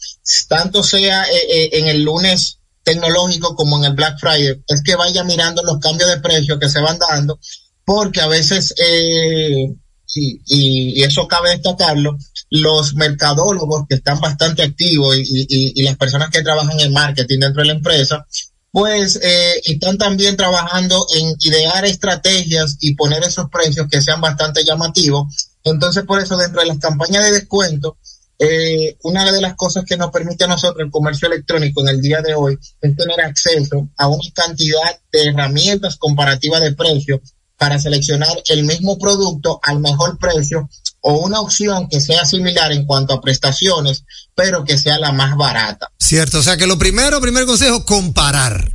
[0.48, 4.96] tanto sea eh, eh, en el lunes tecnológico como en el Black Friday, es que
[4.96, 7.40] vaya mirando los cambios de precio que se van dando,
[7.84, 9.74] porque a veces, eh,
[10.06, 12.16] sí, y eso cabe destacarlo,
[12.50, 17.68] los mercadólogos que están bastante activos y, las personas que trabajan en marketing dentro de
[17.68, 18.26] la empresa,
[18.72, 24.64] pues eh, están también trabajando en idear estrategias y poner esos precios que sean bastante
[24.64, 25.50] llamativos.
[25.64, 27.98] Entonces, por eso, dentro de las campañas de descuento,
[28.38, 32.02] eh, una de las cosas que nos permite a nosotros el comercio electrónico en el
[32.02, 37.22] día de hoy es tener acceso a una cantidad de herramientas comparativas de precios
[37.58, 40.70] para seleccionar el mismo producto al mejor precio
[41.02, 45.36] o una opción que sea similar en cuanto a prestaciones, pero que sea la más
[45.38, 45.92] barata.
[46.00, 46.40] Cierto.
[46.40, 48.72] O sea que lo primero, primer consejo, comparar.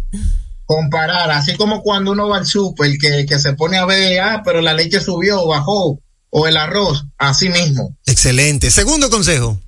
[0.64, 4.42] Comparar, así como cuando uno va al súper, que, que se pone a ver, ah,
[4.44, 7.96] pero la leche subió, bajó, o el arroz, así mismo.
[8.06, 8.70] Excelente.
[8.70, 9.60] Segundo consejo.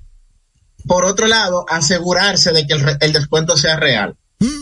[0.87, 4.15] Por otro lado, asegurarse de que el, el descuento sea real.
[4.39, 4.53] ¿Por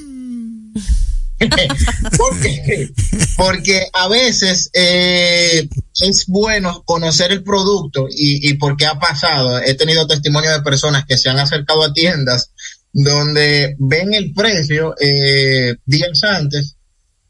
[2.42, 2.90] qué?
[3.38, 5.68] Porque a veces eh,
[6.02, 9.60] es bueno conocer el producto y, y porque ha pasado.
[9.60, 12.52] He tenido testimonio de personas que se han acercado a tiendas
[12.94, 16.76] donde ven el precio eh, días antes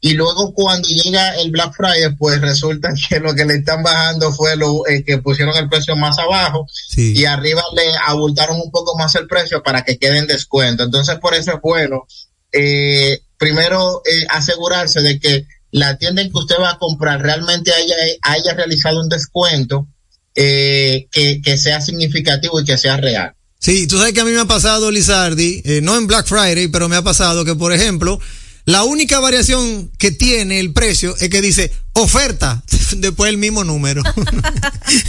[0.04, 4.32] y luego cuando llega el Black Friday, pues resulta que lo que le están bajando
[4.32, 8.98] fue lo eh, que pusieron el precio más abajo y arriba le abultaron un poco
[8.98, 10.82] más el precio para que quede en descuento.
[10.82, 12.06] Entonces por eso es bueno
[12.50, 17.72] eh, primero eh, asegurarse de que la tienda en que usted va a comprar realmente
[17.72, 19.88] haya, haya realizado un descuento
[20.36, 23.34] eh, que, que sea significativo y que sea real.
[23.58, 26.68] Sí, tú sabes que a mí me ha pasado, Lizardi, eh, no en Black Friday,
[26.68, 28.20] pero me ha pasado que, por ejemplo,
[28.64, 32.62] la única variación que tiene el precio es que dice oferta,
[32.98, 34.04] después el mismo número.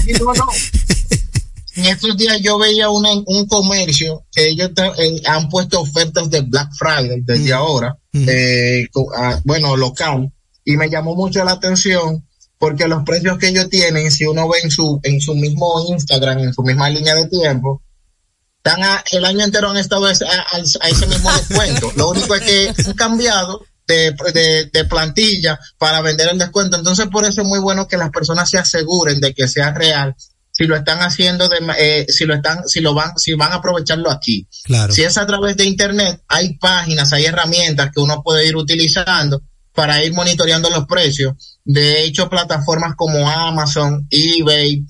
[0.08, 0.48] Y no, no.
[1.76, 6.42] En estos días yo veía una, un comercio que ellos eh, han puesto ofertas de
[6.42, 7.96] Black Friday desde ahora,
[8.28, 10.32] eh, co- ah, bueno, local,
[10.66, 12.28] y me llamó mucho la atención
[12.60, 16.40] porque los precios que ellos tienen, si uno ve en su, en su mismo Instagram,
[16.40, 17.82] en su misma línea de tiempo,
[18.64, 20.46] están a- el año entero han estado a, ese- a-
[20.82, 21.92] a ese mismo descuento.
[21.98, 26.78] Lo único es que han cambiado de, de, de plantilla para vender el descuento.
[26.78, 30.16] Entonces, por eso es muy bueno que las personas se aseguren de que sea real.
[30.56, 33.56] Si lo están haciendo, de, eh, si lo están, si lo van, si van a
[33.56, 34.48] aprovecharlo aquí.
[34.64, 34.94] Claro.
[34.94, 39.42] Si es a través de internet, hay páginas, hay herramientas que uno puede ir utilizando
[39.74, 41.34] para ir monitoreando los precios.
[41.66, 44.86] De hecho, plataformas como Amazon, eBay,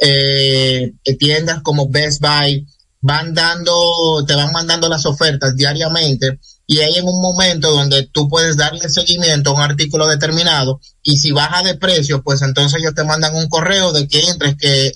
[0.00, 2.66] eh, tiendas como Best Buy
[3.02, 8.28] van dando, te van mandando las ofertas diariamente y hay en un momento donde tú
[8.28, 12.94] puedes darle seguimiento a un artículo determinado y si baja de precio, pues entonces ellos
[12.94, 14.92] te mandan un correo de que entres que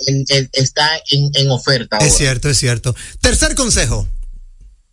[0.52, 1.98] está en, en oferta.
[1.98, 2.16] Es ahora.
[2.16, 2.94] cierto, es cierto.
[3.20, 4.08] Tercer consejo.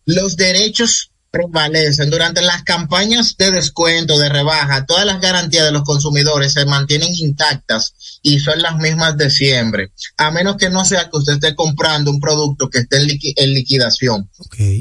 [0.04, 5.82] Los derechos prevalecen durante las campañas de descuento, de rebaja, todas las garantías de los
[5.82, 11.04] consumidores se mantienen intactas y son las mismas de siempre, a menos que no sea
[11.10, 14.30] que usted esté comprando un producto que esté en, liqui- en liquidación.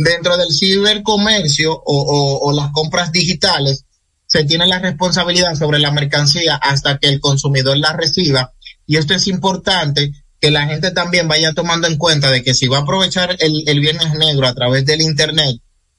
[0.04, 3.84] Dentro del cibercomercio o, o- o las compras digitales,
[4.26, 8.54] se tiene la responsabilidad sobre la mercancía hasta que el consumidor la reciba
[8.86, 12.68] y esto es importante que la gente también vaya tomando en cuenta de que si
[12.68, 15.58] va a aprovechar el, el viernes negro a través del internet,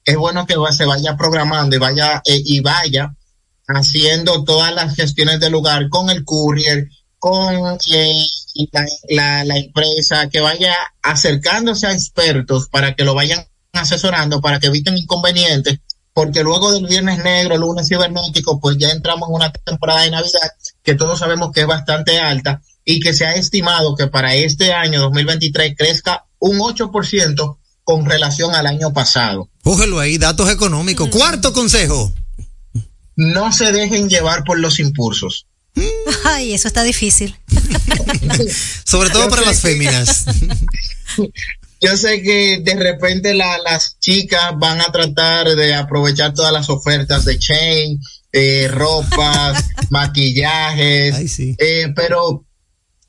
[0.08, 3.14] es bueno que se vaya programando y vaya eh, y vaya
[3.66, 6.88] haciendo todas las gestiones del lugar con el courier,
[7.18, 8.24] con eh,
[8.72, 14.58] la, la- la empresa, que vaya acercándose a expertos para que lo vayan asesorando, para
[14.58, 15.78] que eviten inconvenientes,
[16.14, 20.50] porque luego del viernes negro, lunes cibernético, pues ya entramos en una temporada de Navidad
[20.82, 24.72] que todos sabemos que es bastante alta y que se ha estimado que para este
[24.72, 27.58] año 2023 crezca un 8%
[27.88, 29.48] con relación al año pasado.
[29.62, 31.08] Cógelo ahí, datos económicos.
[31.08, 32.12] Cuarto consejo.
[33.16, 35.46] No se dejen llevar por los impulsos.
[36.24, 37.34] Ay, eso está difícil.
[38.84, 40.26] Sobre todo Yo para las féminas.
[41.80, 46.68] Yo sé que de repente la- las chicas van a tratar de aprovechar todas las
[46.68, 47.98] ofertas de chain,
[48.34, 52.44] eh, ropas, maquillajes, eh, pero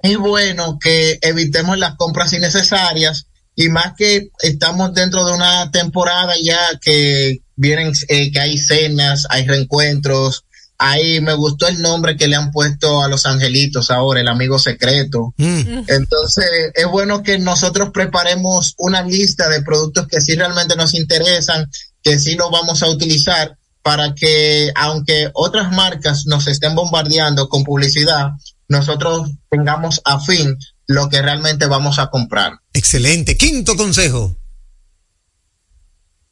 [0.01, 3.25] es bueno que evitemos las compras innecesarias
[3.59, 9.27] y más que estamos dentro de una temporada ya que vienen, eh, que hay cenas,
[9.29, 10.45] hay reencuentros,
[10.77, 14.59] ahí me gustó el nombre que le han puesto a los angelitos ahora, el amigo
[14.59, 15.33] secreto.
[15.37, 21.69] Entonces, es bueno que nosotros preparemos una lista de productos que sí realmente nos interesan,
[22.01, 27.65] que sí lo vamos a utilizar para que, aunque otras marcas nos estén bombardeando con
[27.65, 28.29] publicidad,
[28.69, 30.57] nosotros tengamos a fin
[30.89, 32.53] lo que realmente vamos a comprar.
[32.73, 33.37] Excelente.
[33.37, 34.35] Quinto consejo.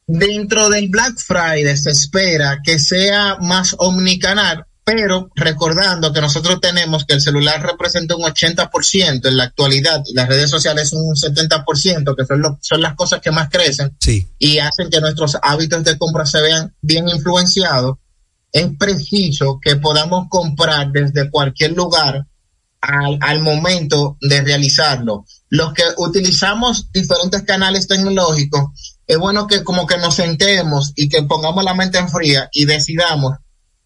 [0.06, 7.04] Dentro del Black Friday se espera que sea más omnicanal, pero recordando que nosotros tenemos
[7.04, 12.16] que el celular representa un 80% en la actualidad y las redes sociales un 70%,
[12.16, 14.26] que son, lo- son las cosas que más crecen Sí.
[14.38, 17.98] y hacen que nuestros hábitos de compra se vean bien influenciados,
[18.50, 22.26] es preciso que podamos comprar desde cualquier lugar
[22.80, 25.24] al, al momento de realizarlo.
[25.48, 31.22] Los que utilizamos diferentes canales tecnológicos, es bueno que como que nos sentemos y que
[31.22, 33.36] pongamos la mente en fría y decidamos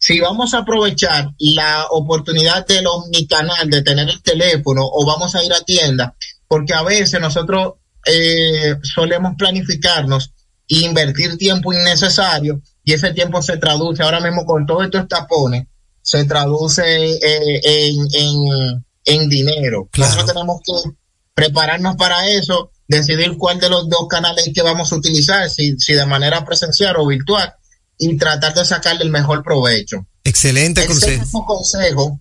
[0.02, 5.44] si vamos a aprovechar la oportunidad del omnicanal de tener el teléfono o vamos a
[5.44, 6.16] ir a tienda,
[6.48, 7.74] porque a veces nosotros
[8.04, 10.32] eh, solemos planificarnos
[10.68, 15.68] e invertir tiempo innecesario y ese tiempo se traduce ahora mismo con todos estos tapones,
[16.02, 19.88] se traduce eh, en, en, en dinero.
[19.96, 20.90] Nosotros tenemos que
[21.34, 25.94] prepararnos para eso, decidir cuál de los dos canales que vamos a utilizar, si, si
[25.94, 27.52] de manera presencial o virtual,
[27.98, 30.06] y tratar de sacarle el mejor provecho.
[30.24, 31.46] Excelente El consejo.
[31.46, 32.20] consejo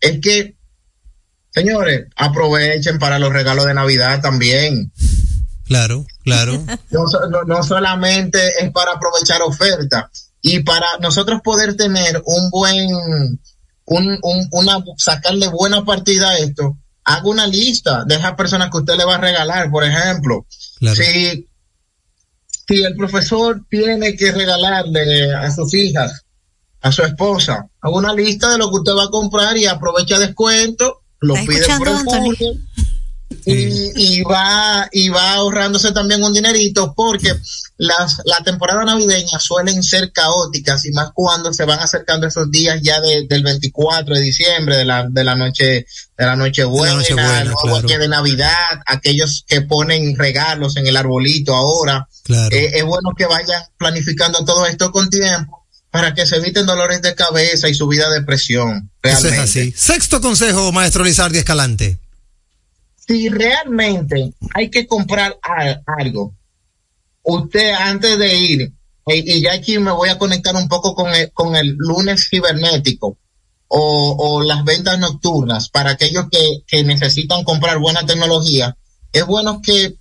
[0.00, 0.56] es que,
[1.50, 4.92] señores, aprovechen para los regalos de Navidad también.
[5.64, 6.64] Claro, claro.
[6.90, 12.88] No, no- no solamente es para aprovechar ofertas y para nosotros poder tener un buen,
[13.84, 18.78] un, un- una, sacarle buena partida a esto, haga una lista de esas personas que
[18.78, 20.46] usted le va a regalar, por ejemplo.
[21.04, 21.48] Si,
[22.68, 26.22] si el profesor tiene que regalarle a sus hijas,
[26.82, 30.18] a su esposa, haga una lista de lo que usted va a comprar y aprovecha
[30.18, 32.68] descuento, lo ¿Está pide por el.
[33.44, 37.34] Y, y va y va ahorrándose también un dinerito porque
[37.76, 42.78] las la temporada navideña suelen ser caóticas y más cuando se van acercando esos días
[42.82, 45.86] ya de- del 24 de diciembre de la de la noche
[46.18, 47.54] de la noche buena, claro.
[47.78, 52.06] aquí de Navidad, aquellos que ponen regalos en el arbolito ahora.
[52.24, 52.54] Claro.
[52.54, 57.02] Eh, es bueno que vayan planificando todo esto con tiempo para que se eviten dolores
[57.02, 58.90] de cabeza y subida de presión.
[59.02, 59.40] Eso es Realmente.
[59.60, 59.74] así.
[59.76, 61.98] Sexto consejo, maestro Lizardi Escalante.
[63.10, 65.36] Si realmente hay que comprar
[65.98, 66.32] algo,
[67.24, 68.72] usted antes de ir,
[69.04, 73.18] y, y ya aquí me voy a conectar un poco con el, lunes cibernético
[73.66, 78.76] o, las ventas nocturnas para aquellos que, necesitan comprar buena tecnología,
[79.12, 79.96] es bueno que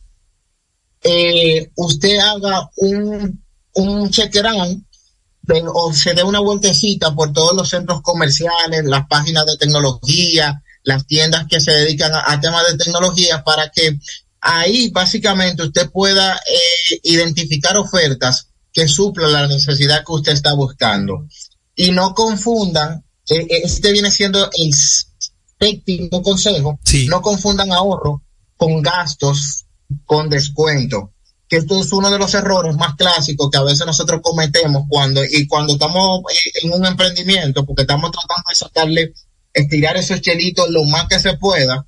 [1.02, 3.44] eh, usted haga un,
[3.74, 9.58] un de- o se dé una vueltecita por todos los centros comerciales, las páginas de
[9.58, 13.98] tecnología, las tiendas que se dedican a, a temas de tecnología para que
[14.42, 21.28] ahí básicamente usted pueda eh, identificar ofertas que suplan la necesidad que usted está buscando.
[21.76, 28.24] Y no confundan, eh, este viene siendo el séptimo consejo, no confundan ahorro
[28.58, 29.66] con gastos
[30.06, 31.14] con descuento.
[31.48, 35.24] Que esto es uno de los errores más clásicos que a veces nosotros cometemos cuando,
[35.26, 39.14] y cuando estamos eh, en un emprendimiento, porque estamos tratando de sacarle,
[39.54, 41.86] estirar esos chelitos lo más que se pueda.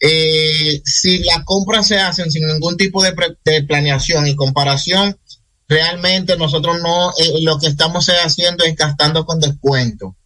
[0.00, 5.18] Eh, si las compras se hacen sin ningún tipo de, pre- de planeación y comparación,
[5.66, 10.16] realmente nosotros no, eh, lo que estamos haciendo es gastando con descuento.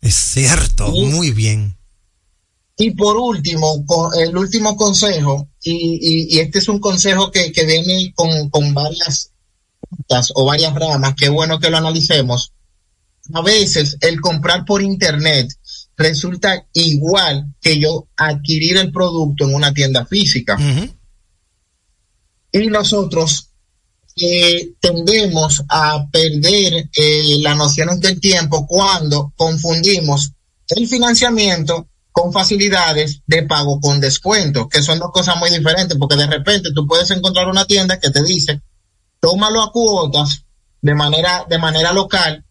[0.00, 1.76] Es cierto, muy bien.
[2.76, 7.52] Y por último, co- el último consejo, y, y- y este es un consejo que,
[7.52, 9.30] que viene con, con varias
[10.34, 12.52] o varias ramas, que es bueno que lo analicemos.
[13.34, 15.48] A veces el comprar por internet
[16.02, 20.58] resulta igual que yo adquirir el producto en una tienda física.
[22.52, 23.48] Y nosotros
[24.16, 30.32] eh, tendemos a perder eh, las nociones del tiempo cuando confundimos
[30.68, 36.16] el financiamiento con facilidades de pago con descuento, que son dos cosas muy diferentes, porque
[36.16, 38.60] de repente tú puedes encontrar una tienda que te dice,
[39.18, 40.44] tómalo a cuotas
[40.82, 42.41] de manera, de manera local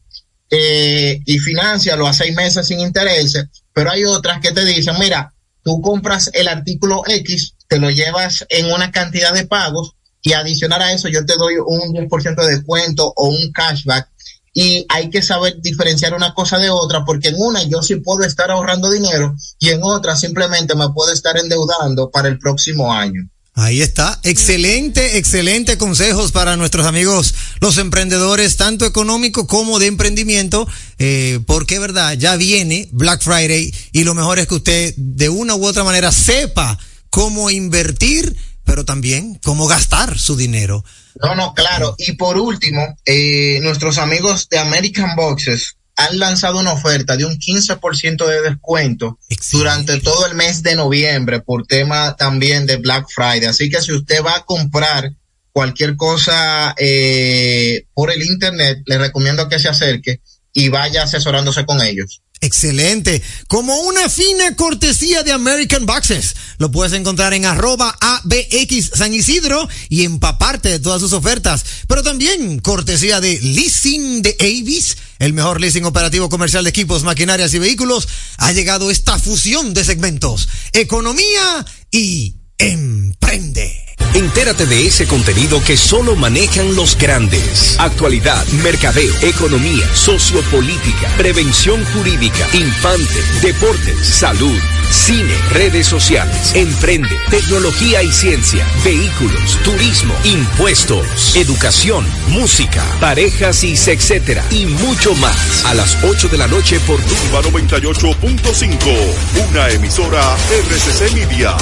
[0.52, 5.34] eh, y financialo a seis meses sin intereses, pero hay otras que te dicen, mira,
[5.64, 10.82] tú compras el artículo X, te lo llevas en una cantidad de pagos y adicional
[10.82, 14.10] a eso yo te doy un 10% de descuento o un cashback
[14.54, 18.24] y hay que saber diferenciar una cosa de otra porque en una yo sí puedo
[18.26, 23.30] estar ahorrando dinero y en otra simplemente me puedo estar endeudando para el próximo año.
[23.54, 24.20] Ahí está.
[24.24, 30.68] Excelente, excelente consejos para nuestros amigos, los emprendedores, tanto económico como de emprendimiento,
[31.00, 35.56] eh, porque verdad, ya viene Black Friday y lo mejor es que usted de una
[35.56, 36.80] u otra manera sepa
[37.10, 40.86] cómo invertir, pero también cómo gastar su dinero.
[41.22, 41.96] No, no, claro.
[41.98, 47.38] Y por último, eh, nuestros amigos de American Boxes han lanzado una oferta de un
[47.38, 49.20] 15% de descuento
[49.52, 53.46] durante todo el mes de noviembre por tema también de Black Friday.
[53.46, 55.12] Así que si usted va a comprar
[55.52, 60.22] cualquier cosa eh, por el internet, le recomiendo que se acerque
[60.54, 62.22] y vaya asesorándose con ellos.
[62.44, 63.22] Excelente.
[63.48, 66.36] Como una fina cortesía de American Boxes.
[66.58, 71.64] Lo puedes encontrar en arroba ABX San Isidro y empaparte de todas sus ofertas.
[71.88, 77.54] Pero también cortesía de Leasing de Avis, el mejor leasing operativo comercial de equipos, maquinarias
[77.54, 78.08] y vehículos.
[78.38, 80.50] Ha llegado esta fusión de segmentos.
[80.74, 83.82] Economía y emprende.
[84.14, 87.76] Entérate de ese contenido que solo manejan los grandes.
[87.80, 94.60] Actualidad, mercadeo, economía, sociopolítica, prevención jurídica, infante, deportes, salud,
[94.92, 104.44] cine, redes sociales, emprende, tecnología y ciencia, vehículos, turismo, impuestos, educación, música, parejas y etcétera
[104.52, 105.66] y mucho más.
[105.66, 111.56] A las 8 de la noche por Turba 98.5, una emisora RCC Media.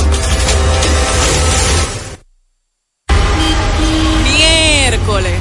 [4.23, 5.39] Miércoles.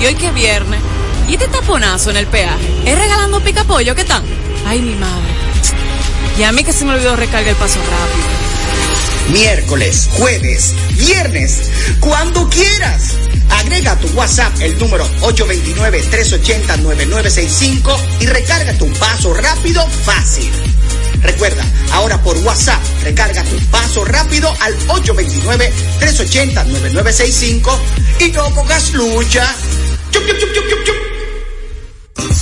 [0.00, 0.80] Y hoy que es viernes.
[1.28, 2.68] ¿Y este taponazo en el peaje?
[2.84, 3.96] ¿Es regalando pica pollo?
[3.96, 4.22] ¿Qué tal?
[4.64, 5.55] Ay, mi madre.
[6.38, 8.26] Y a mí que se me olvidó recargar el paso rápido.
[9.32, 11.70] Miércoles, jueves, viernes,
[12.00, 13.14] cuando quieras.
[13.48, 20.50] Agrega a tu WhatsApp el número 829-380-9965 y recarga tu paso rápido fácil.
[21.22, 27.78] Recuerda, ahora por WhatsApp, recarga tu paso rápido al 829-380-9965
[28.20, 29.56] y no pongas lucha.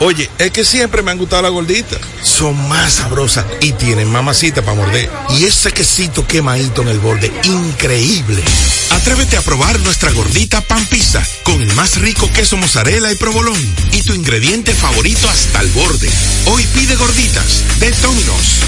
[0.00, 1.98] Oye, es que siempre me han gustado las gorditas.
[2.22, 5.10] Son más sabrosas y tienen mamacita para morder.
[5.30, 8.42] Y ese quesito quemadito en el borde, increíble.
[8.90, 13.60] Atrévete a probar nuestra gordita pan pizza con el más rico queso mozzarella y provolón
[13.92, 16.08] y tu ingrediente favorito hasta el borde.
[16.46, 18.60] Hoy pide gorditas de Domino's.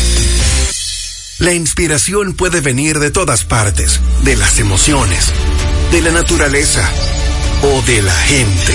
[1.38, 5.26] La inspiración puede venir de todas partes, de las emociones,
[5.90, 6.86] de la naturaleza
[7.62, 8.74] o de la gente.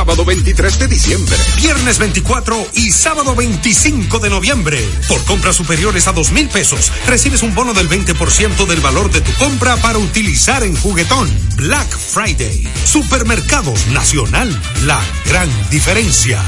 [0.01, 1.37] sábado 23 de diciembre.
[1.57, 4.83] Viernes 24 y sábado 25 de noviembre.
[5.07, 9.21] Por compras superiores a dos mil pesos, recibes un bono del 20% del valor de
[9.21, 11.29] tu compra para utilizar en juguetón.
[11.55, 12.67] Black Friday.
[12.83, 14.49] Supermercados Nacional.
[14.85, 16.41] La gran diferencia.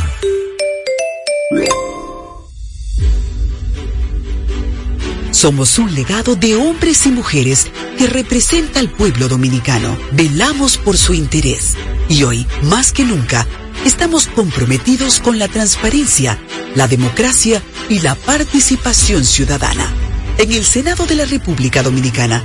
[5.34, 7.66] Somos un legado de hombres y mujeres
[7.98, 9.98] que representa al pueblo dominicano.
[10.12, 11.74] Velamos por su interés
[12.08, 13.48] y hoy, más que nunca,
[13.84, 16.38] estamos comprometidos con la transparencia,
[16.76, 19.92] la democracia y la participación ciudadana.
[20.38, 22.44] En el Senado de la República Dominicana,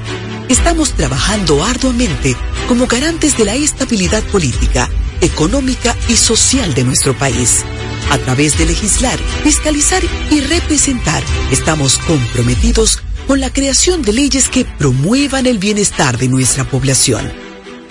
[0.49, 2.37] estamos trabajando arduamente
[2.69, 4.89] como garantes de la estabilidad política,
[5.21, 7.65] económica y social de nuestro país.
[8.11, 14.65] A través de legislar, fiscalizar y representar, estamos comprometidos con la creación de leyes que
[14.65, 17.31] promuevan el bienestar de nuestra población,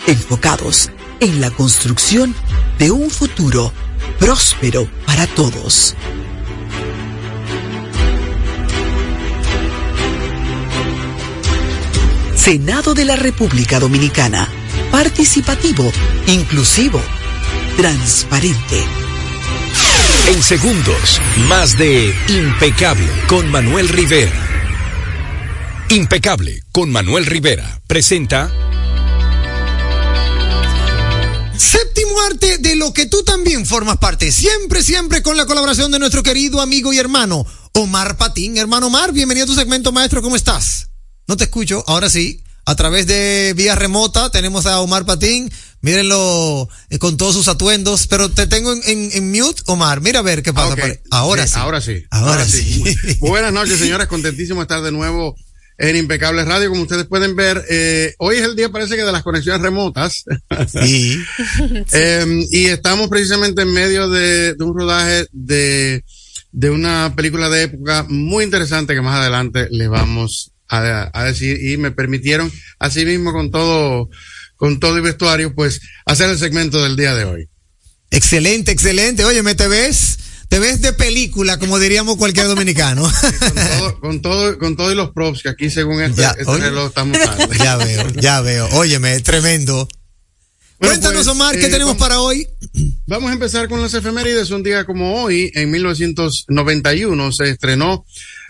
[0.08, 2.34] enfocados en la construcción
[2.80, 3.72] de un futuro
[4.20, 5.96] próspero para todos.
[12.48, 14.48] Senado de la República Dominicana.
[14.90, 15.92] Participativo,
[16.28, 17.02] inclusivo,
[17.78, 18.84] transparente.
[20.30, 24.34] En segundos, más de Impecable con Manuel Rivera.
[25.90, 28.52] Impecable con Manuel Rivera presenta
[31.56, 34.32] Séptimo arte de lo que tú también formas parte.
[34.32, 38.58] Siempre, siempre con la colaboración de nuestro querido amigo y hermano Omar Patín.
[38.58, 40.24] Hermano Omar, bienvenido a tu segmento, maestro.
[40.24, 40.90] ¿Cómo estás?
[41.28, 41.84] No te escucho.
[41.86, 42.42] Ahora sí.
[42.66, 45.50] A través de vía remota tenemos a Omar Patín.
[45.88, 48.08] Mírenlo eh, con todos sus atuendos.
[48.08, 50.02] Pero te tengo en, en- en mute, Omar.
[50.02, 50.76] Mira a ver qué pasa.
[51.12, 51.54] Ahora sí.
[51.58, 52.04] Ahora sí.
[52.12, 52.84] Ahora sí.
[53.20, 54.08] Buenas noches, señores.
[54.08, 55.36] Contentísimo de estar de nuevo
[55.78, 56.70] en Impecable Radio.
[56.70, 60.26] Como ustedes pueden ver, eh, hoy es el día, parece que de las conexiones remotas.
[60.72, 61.18] Sí.
[61.94, 66.04] Eh, y estamos precisamente en medio de, de un rodaje de,
[66.52, 71.58] de una película de época muy interesante que más adelante les vamos a, a decir.
[71.64, 74.10] Y me permitieron, así mismo con todo,
[74.58, 77.50] con todo y vestuario, pues hacer el segmento del día de hoy.
[78.12, 79.24] Excelente, excelente.
[79.26, 80.18] Oye, ¿me te ves?
[80.50, 83.04] te ves de película, como diríamos cualquier dominicano.
[83.40, 86.58] con, todo, con, todo, con todo y los props que aquí según este, Ya, este
[86.58, 87.58] reloj estamos tarde.
[87.58, 88.68] ya veo, ya veo.
[88.74, 89.88] Óyeme, tremendo.
[90.80, 92.48] Bueno, Cuéntanos, pues, Omar, ¿qué eh, tenemos vamos- para hoy?
[93.08, 94.52] Vamos a empezar con las efemérides.
[94.52, 98.06] Un día como hoy, en 1991, se estrenó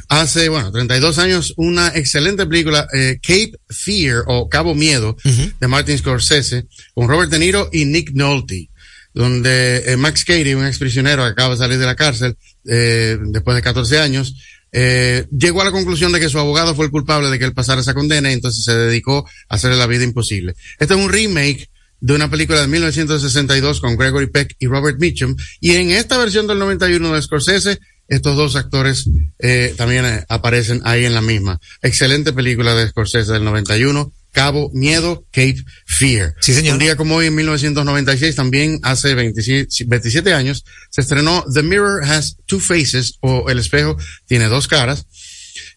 [0.09, 5.97] hace, bueno, 32 años, una excelente película, eh, Cape Fear o Cabo Miedo, de Martin
[5.97, 8.69] Scorsese, con Robert De Niro y Nick Nolte,
[9.13, 13.61] donde eh, Max Cady, un exprisionero que acaba de salir de la cárcel después de
[13.61, 14.35] 14 años,
[14.73, 17.53] eh, llegó a la conclusión de que su abogado fue el culpable de que él
[17.53, 20.55] pasara esa condena y entonces se dedicó a hacerle la vida imposible.
[20.77, 21.69] Este es un remake
[21.99, 25.35] de una película de 1962 con Gregory Peck y Robert Mitchum.
[25.59, 30.81] Y en esta versión del 91 de Scorsese, estos dos actores eh, también eh, aparecen
[30.85, 31.59] ahí en la misma.
[31.81, 34.13] Excelente película de Scorsese del 91.
[34.31, 36.35] Cabo Miedo, Cape Fear.
[36.39, 36.73] Sí, señor.
[36.73, 42.03] Un día como hoy, en 1996, también hace 27, 27 años, se estrenó The Mirror
[42.03, 45.07] Has Two Faces, o El espejo tiene dos caras,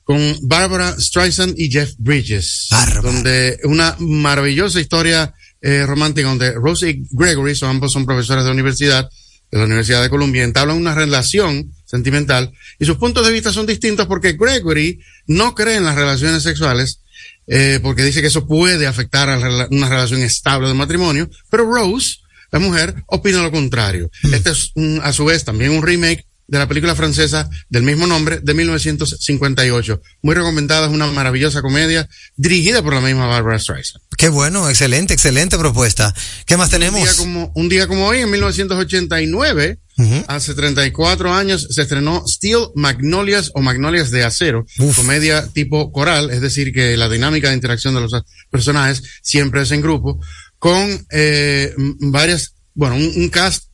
[0.05, 2.69] con Barbara Streisand y Jeff Bridges.
[3.03, 5.33] Donde una maravillosa historia
[5.63, 9.09] eh, romántica donde Rose y Gregory, son, ambos son profesores de universidad,
[9.51, 13.67] de la Universidad de Columbia, entablan una relación sentimental y sus puntos de vista son
[13.67, 17.01] distintos porque Gregory no cree en las relaciones sexuales
[17.49, 21.65] eh, porque dice que eso puede afectar a la una relación estable de matrimonio, pero
[21.71, 22.19] Rose,
[22.53, 24.09] la mujer, opina lo contrario.
[24.33, 28.07] Este es un- a su vez también un remake de la película francesa del mismo
[28.07, 30.03] nombre de 1958.
[30.23, 34.03] Muy recomendada, es una maravillosa comedia dirigida por la misma Barbara Streisand.
[34.19, 36.13] Qué bueno, excelente, excelente propuesta.
[36.47, 37.01] ¿Qué más tenemos?
[37.01, 39.79] Un día como, un día como hoy, en 1989,
[40.27, 46.41] hace 34 años, se estrenó Steel Magnolias o Magnolias de Acero, comedia tipo coral, es
[46.41, 48.13] decir, que la dinámica de interacción de los
[48.51, 50.19] personajes siempre es en grupo,
[50.59, 53.70] con eh, varias, bueno, un, un cast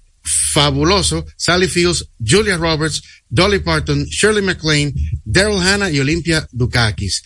[0.52, 4.92] fabuloso, Sally Fields, Julia Roberts, Dolly Parton, Shirley MacLaine,
[5.24, 7.22] Daryl Hannah y Olympia Dukakis.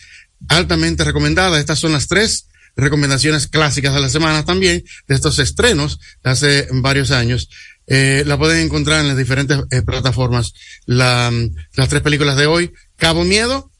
[0.47, 5.99] Altamente recomendada, estas son las tres recomendaciones clásicas de la semana también, de estos estrenos
[6.23, 7.49] hace varios años.
[7.87, 10.53] Eh, la pueden encontrar en las diferentes eh, plataformas.
[10.85, 11.31] La,
[11.75, 13.71] las tres películas de hoy, Cabo Miedo,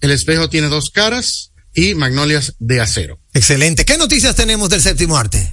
[0.00, 3.18] El espejo tiene dos caras y Magnolias de acero.
[3.32, 3.84] Excelente.
[3.84, 5.52] ¿Qué noticias tenemos del séptimo arte?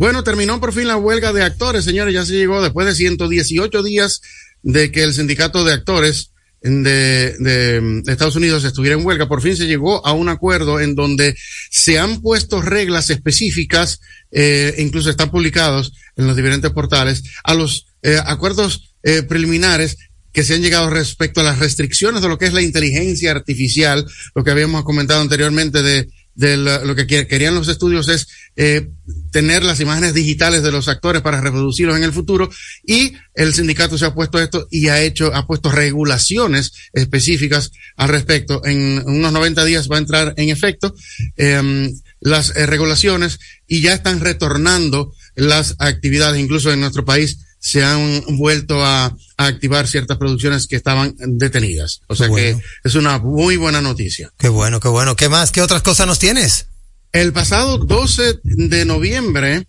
[0.00, 2.14] Bueno, terminó por fin la huelga de actores, señores.
[2.14, 4.22] Ya se llegó después de 118 días
[4.62, 6.32] de que el sindicato de actores
[6.62, 9.28] de, de, de Estados Unidos estuviera en huelga.
[9.28, 11.36] Por fin se llegó a un acuerdo en donde
[11.70, 17.84] se han puesto reglas específicas, eh, incluso están publicados en los diferentes portales, a los
[18.00, 19.98] eh, acuerdos eh, preliminares
[20.32, 24.06] que se han llegado respecto a las restricciones de lo que es la inteligencia artificial,
[24.34, 26.08] lo que habíamos comentado anteriormente de,
[26.40, 28.26] de la- lo que quer- querían los estudios es
[28.56, 28.88] eh,
[29.30, 32.50] tener las imágenes digitales de los actores para reproducirlos en el futuro
[32.84, 38.08] y el sindicato se ha puesto esto y ha hecho, ha puesto regulaciones específicas al
[38.08, 38.62] respecto.
[38.64, 40.94] En unos 90 días va a entrar en efecto
[41.36, 43.38] em, las eh, regulaciones
[43.68, 49.04] y ya están retornando las actividades, incluso en nuestro país se han vuelto a,
[49.36, 52.00] a activar ciertas producciones que estaban detenidas.
[52.08, 52.58] O sea Bueno.
[52.58, 54.32] que es una muy buena noticia.
[54.38, 55.14] Qué bueno, qué bueno.
[55.14, 55.52] ¿Qué más?
[55.52, 56.66] ¿Qué otras cosas nos tienes?
[57.12, 59.66] El pasado 12 de noviembre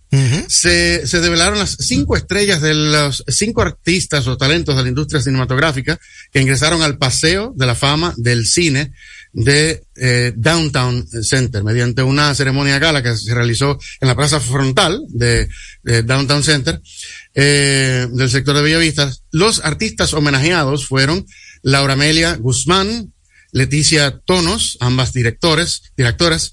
[0.48, 5.20] se, se develaron las cinco estrellas de los cinco artistas o talentos de la industria
[5.20, 5.98] cinematográfica
[6.32, 8.92] que ingresaron al paseo de la fama del cine
[9.32, 15.00] de eh, Downtown Center mediante una ceremonia gala que se realizó en la plaza frontal
[15.08, 15.48] de,
[15.82, 16.80] de Downtown Center
[17.34, 19.10] eh, del sector de Bellavista.
[19.30, 21.26] Los artistas homenajeados fueron
[21.62, 23.12] Laura Amelia Guzmán,
[23.52, 26.52] Leticia Tonos, ambas directores, directoras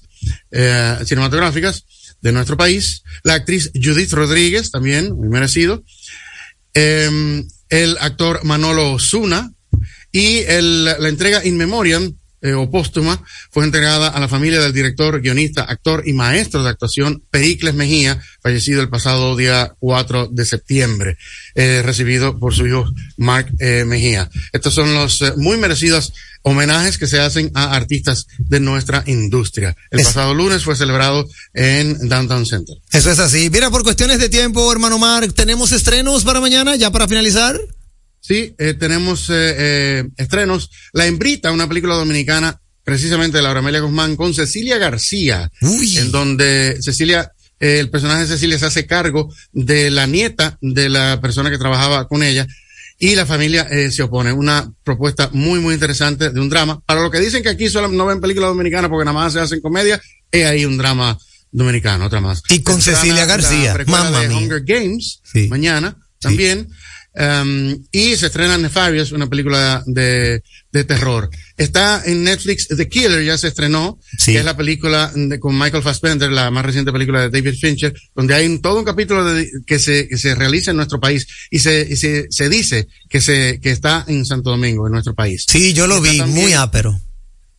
[0.50, 1.84] eh, cinematográficas
[2.20, 5.82] de nuestro país, la actriz Judith Rodríguez, también muy merecido,
[6.74, 9.52] eh, el actor Manolo Osuna
[10.12, 14.72] y el, la entrega in memoriam eh, o póstuma fue entregada a la familia del
[14.72, 20.44] director, guionista, actor y maestro de actuación Pericles Mejía, fallecido el pasado día 4 de
[20.44, 21.16] septiembre,
[21.54, 22.84] eh, recibido por su hijo
[23.16, 24.30] Mark eh, Mejía.
[24.52, 26.12] Estos son los eh, muy merecidos
[26.42, 29.76] homenajes que se hacen a artistas de nuestra industria.
[29.90, 32.76] El pasado lunes fue celebrado en Downtown Center.
[32.92, 33.50] Eso es así.
[33.50, 37.60] Mira, por cuestiones de tiempo, hermano Mark, ¿tenemos estrenos para mañana, ya para finalizar?
[38.30, 40.70] Sí, eh, tenemos eh, eh, estrenos.
[40.92, 45.50] La Hembrita, una película dominicana, precisamente de Laura Amelia Guzmán, con Cecilia García,
[45.96, 50.88] en donde Cecilia, eh, el personaje de Cecilia se hace cargo de la nieta de
[50.88, 52.46] la persona que trabajaba con ella
[53.00, 54.32] y la familia eh, se opone.
[54.32, 56.80] Una propuesta muy, muy interesante de un drama.
[56.86, 59.40] Para lo que dicen que aquí solo no ven películas dominicanas porque nada más se
[59.40, 60.00] hacen comedia,
[60.30, 61.18] es ahí un drama
[61.50, 62.44] dominicano, otra más.
[62.48, 64.38] Y con Cecilia García, mía.
[64.38, 65.48] Hunger Games, Sí.
[65.48, 66.68] mañana también.
[67.12, 71.28] Um, y se estrena Nefarious, una película de, de terror.
[71.56, 75.82] Está en Netflix The Killer, ya se estrenó, que es la película de, con Michael
[75.82, 79.50] Fassbender, la más reciente película de David Fincher, donde hay un, todo un capítulo de,
[79.66, 83.20] que, se, que se realiza en nuestro país y se, y se, se dice que,
[83.20, 85.46] se, que está en Santo Domingo, en nuestro país.
[85.48, 87.00] Sí, yo lo vi, también- muy ápero.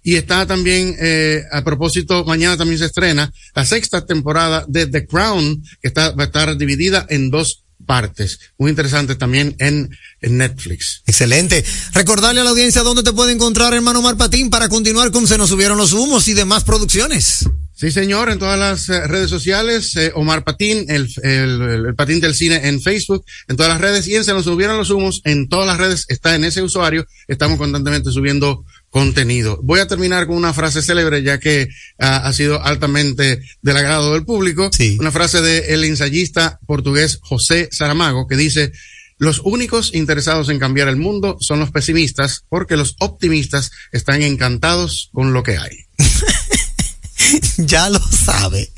[0.02, 5.06] Y está también, eh, a propósito, mañana también se estrena la sexta temporada de The
[5.06, 8.40] Crown, que está, va a estar dividida en dos partes.
[8.58, 9.90] Muy interesante también en,
[10.22, 11.02] en Netflix.
[11.06, 11.64] Excelente.
[11.94, 15.50] Recordarle a la audiencia dónde te puede encontrar hermano Marpatín para continuar con Se nos
[15.50, 17.46] subieron los humos y demás producciones.
[17.74, 22.36] Sí, señor, en todas las eh, redes sociales, eh, Omar Patín, el- el Patín del
[22.36, 25.50] Cine en Facebook, en todas las redes, y en Se nos subieron los humos, en
[25.50, 29.58] todas las redes está en ese usuario, estamos constantemente subiendo contenido.
[29.64, 34.14] Voy a terminar con una frase célebre, ya que ah, ha sido altamente del agrado
[34.14, 34.70] del público.
[35.00, 38.72] Una frase del ensayista portugués José Saramago, que dice,
[39.18, 45.10] los únicos interesados en cambiar el mundo son los pesimistas, porque los optimistas están encantados
[45.14, 45.86] con lo que hay.
[47.58, 48.72] ya lo sabe.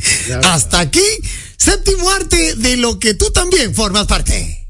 [0.44, 1.06] Hasta aquí,
[1.58, 4.63] séptimo arte de lo que tú también formas parte.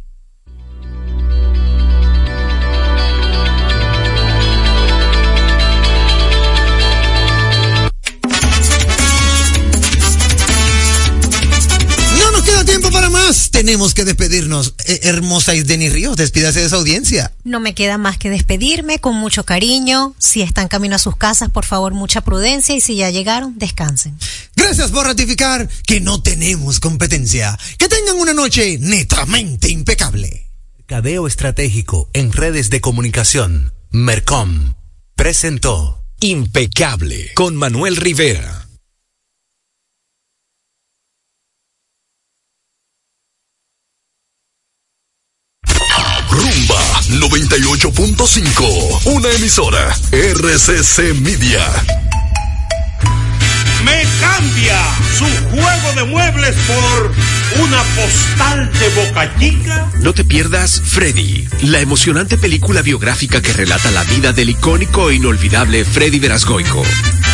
[13.33, 13.51] Más.
[13.51, 14.75] Tenemos que despedirnos.
[14.85, 17.31] Eh, hermosa Isdeni Ríos, despídase de esa audiencia.
[17.43, 20.15] No me queda más que despedirme con mucho cariño.
[20.17, 24.17] Si están camino a sus casas, por favor, mucha prudencia y si ya llegaron, descansen.
[24.55, 27.57] Gracias por ratificar que no tenemos competencia.
[27.77, 30.47] Que tengan una noche netamente impecable.
[30.77, 33.73] Mercadeo Estratégico en redes de comunicación.
[33.91, 34.73] Mercom
[35.15, 38.63] presentó Impecable con Manuel Rivera.
[46.33, 47.01] Rumba
[47.61, 49.13] 98.5.
[49.13, 49.95] Una emisora.
[50.11, 51.63] RCC Media.
[53.85, 54.81] Me cambia
[55.15, 57.11] su juego de muebles por
[57.63, 59.91] una postal de boca chica.
[59.99, 65.15] No te pierdas Freddy, la emocionante película biográfica que relata la vida del icónico e
[65.15, 66.83] inolvidable Freddy Verasgoico.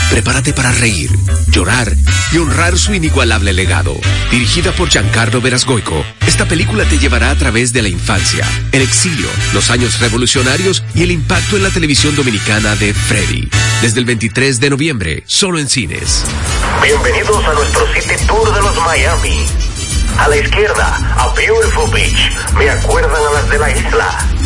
[0.09, 1.11] Prepárate para reír,
[1.51, 1.95] llorar
[2.31, 3.95] y honrar su inigualable legado.
[4.31, 9.27] Dirigida por Giancarlo Verasgoico, esta película te llevará a través de la infancia, el exilio,
[9.53, 13.49] los años revolucionarios y el impacto en la televisión dominicana de Freddy.
[13.81, 16.23] Desde el 23 de noviembre, solo en cines.
[16.81, 19.45] Bienvenidos a nuestro City Tour de los Miami.
[20.17, 22.31] A la izquierda, a Beautiful Beach.
[22.57, 24.38] Me acuerdan a las de la isla.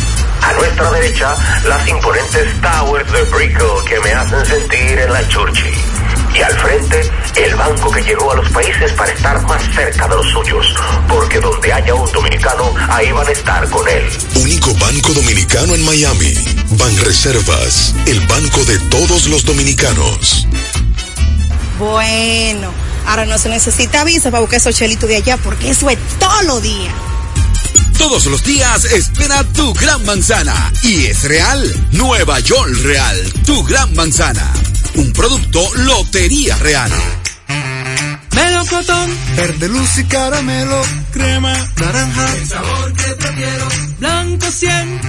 [0.44, 1.34] A nuestra derecha,
[1.64, 5.74] las imponentes towers de Brickell que me hacen sentir en la Churchill.
[6.34, 10.16] Y al frente, el banco que llegó a los países para estar más cerca de
[10.16, 10.74] los suyos.
[11.08, 14.02] Porque donde haya un dominicano, ahí van a estar con él.
[14.34, 16.34] Único banco dominicano en Miami.
[16.72, 20.46] Banreservas, el banco de todos los dominicanos.
[21.78, 22.70] Bueno,
[23.06, 26.42] ahora no se necesita visa para buscar esos chelitos de allá porque eso es todo
[26.42, 26.92] lo día.
[27.98, 30.72] Todos los días espera tu gran manzana.
[30.82, 31.88] Y es real.
[31.92, 33.32] Nueva York Real.
[33.46, 34.52] Tu gran manzana.
[34.94, 36.92] Un producto Lotería Real.
[38.34, 40.82] Melocotón, verde luz y caramelo,
[41.12, 43.68] crema, naranja, el sabor que prefiero,
[44.00, 45.00] blanco 100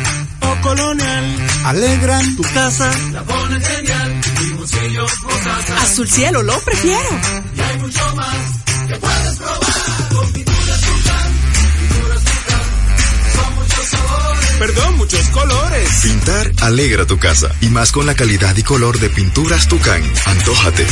[0.41, 5.81] o colonial, alegran tu casa, la ponen genial, mi bolsillo rosada.
[5.81, 7.19] Azul cielo, lo prefiero.
[7.55, 8.35] Y hay mucho más
[8.87, 10.04] que puedes probar
[14.59, 15.89] Perdón, muchos colores.
[16.01, 20.01] Pintar alegra tu casa y más con la calidad y color de pinturas Tucán.
[20.25, 20.85] Antójate.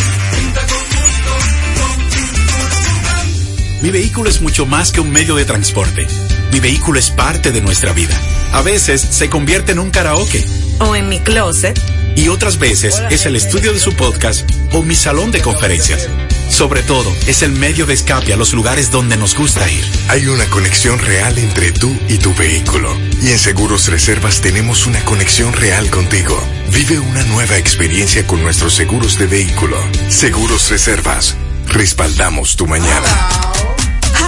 [3.81, 6.07] Mi vehículo es mucho más que un medio de transporte.
[6.51, 8.19] Mi vehículo es parte de nuestra vida.
[8.53, 10.45] A veces se convierte en un karaoke
[10.79, 11.79] O en mi closet.
[12.15, 16.07] y otras veces es el estudio de su podcast o mi salón de conferencias.
[16.53, 19.83] Sobre todo, es el medio de escape a los lugares donde nos gusta ir.
[20.09, 22.95] Hay una conexión real entre tú y tu vehículo.
[23.23, 26.39] Y en Seguros Reservas tenemos una conexión real contigo.
[26.71, 29.77] Vive una nueva experiencia con nuestros seguros de vehículo.
[30.09, 31.35] Seguros Reservas.
[31.69, 33.52] Respaldamos tu mañana.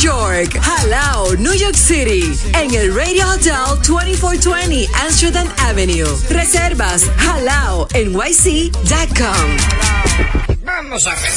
[0.00, 6.08] York, Halao, New York City, en el Radio Hotel 2420 Amsterdam Avenue.
[6.30, 9.56] Reservas halao nyc.com.
[10.64, 11.32] Vamos a ver.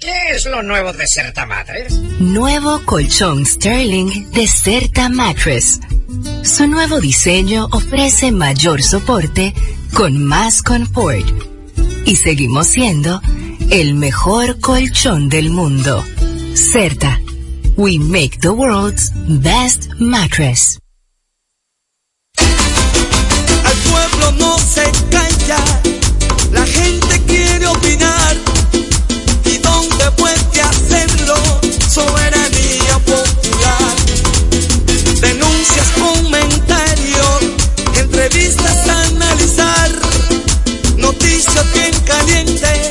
[0.00, 1.86] ¿Qué es lo nuevo de Certa Madre?
[2.20, 5.80] Nuevo colchón Sterling de Certa Mattress.
[6.42, 9.54] Su nuevo diseño ofrece mayor soporte
[9.94, 11.26] con más confort.
[12.04, 13.22] Y seguimos siendo
[13.70, 16.04] el mejor colchón del mundo.
[16.54, 17.18] Certa.
[17.76, 19.10] We make the world's
[19.42, 20.78] best mattress.
[22.38, 25.58] Al pueblo no se calla,
[26.52, 28.36] la gente quiere opinar.
[29.44, 31.34] ¿Y dónde puede hacerlo?
[31.90, 33.96] Soberanía popular.
[35.20, 37.42] Denuncias, comentarios,
[37.98, 39.90] entrevistas a analizar.
[40.98, 42.90] Noticias bien calientes,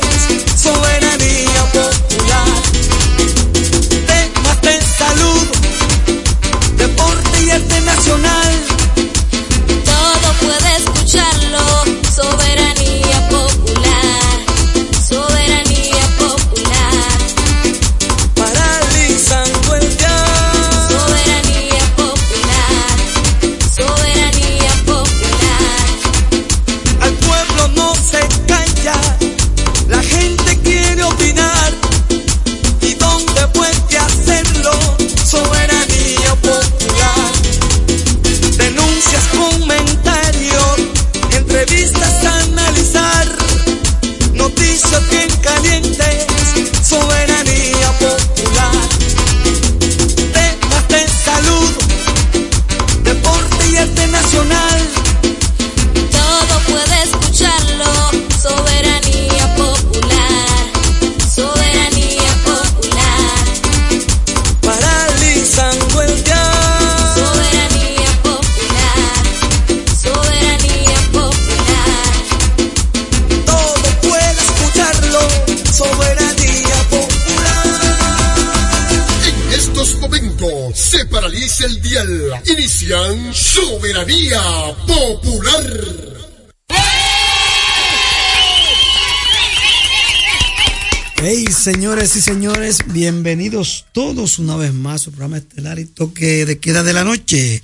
[92.24, 96.94] señores bienvenidos todos una vez más a su programa estelar y toque de queda de
[96.94, 97.62] la noche.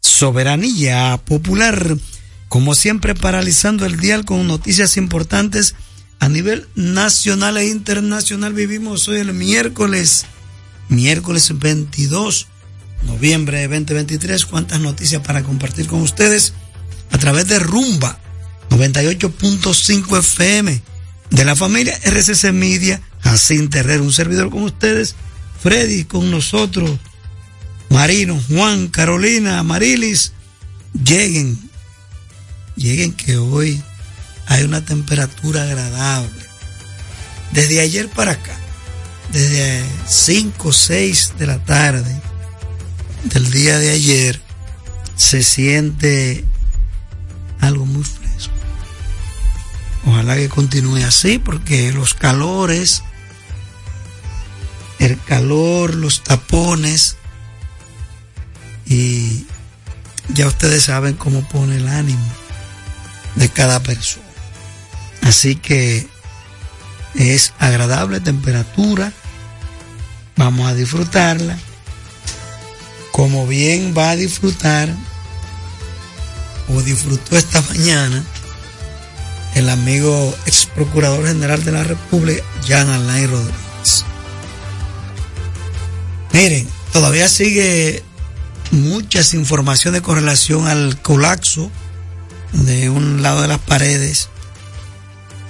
[0.00, 1.96] Soberanía Popular.
[2.48, 5.76] Como siempre, paralizando el dial con noticias importantes
[6.18, 8.52] a nivel nacional e internacional.
[8.52, 10.26] Vivimos hoy el miércoles,
[10.88, 12.48] miércoles 22
[13.04, 14.44] noviembre de 2023.
[14.44, 16.52] ¿Cuántas noticias para compartir con ustedes?
[17.12, 18.18] A través de Rumba
[18.70, 20.82] 98.5 FM
[21.30, 25.14] de la familia RCC Media, Jacín Terrero, un servidor con ustedes,
[25.62, 26.98] Freddy con nosotros,
[27.90, 30.32] Marino, Juan, Carolina, Marilis,
[31.04, 31.58] lleguen,
[32.76, 33.82] lleguen que hoy
[34.46, 36.44] hay una temperatura agradable.
[37.52, 38.56] Desde ayer para acá,
[39.32, 42.20] desde 5 o 6 de la tarde
[43.24, 44.40] del día de ayer,
[45.16, 46.44] se siente
[47.60, 48.54] algo muy fresco.
[50.06, 53.02] Ojalá que continúe así porque los calores,
[55.00, 57.16] el calor, los tapones
[58.86, 59.46] y
[60.28, 62.24] ya ustedes saben cómo pone el ánimo
[63.34, 64.26] de cada persona.
[65.22, 66.06] Así que
[67.14, 69.12] es agradable temperatura,
[70.36, 71.58] vamos a disfrutarla,
[73.10, 74.88] como bien va a disfrutar
[76.68, 78.22] o disfrutó esta mañana
[79.54, 83.69] el amigo ex procurador general de la República, Jan Alain Rodríguez.
[86.32, 88.02] Miren, todavía sigue
[88.70, 91.70] muchas informaciones con relación al colapso
[92.52, 94.28] de un lado de las paredes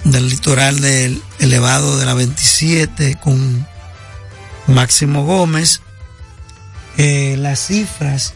[0.03, 3.67] del litoral del elevado de la 27 con
[4.67, 5.81] Máximo Gómez.
[6.97, 8.33] Eh, las cifras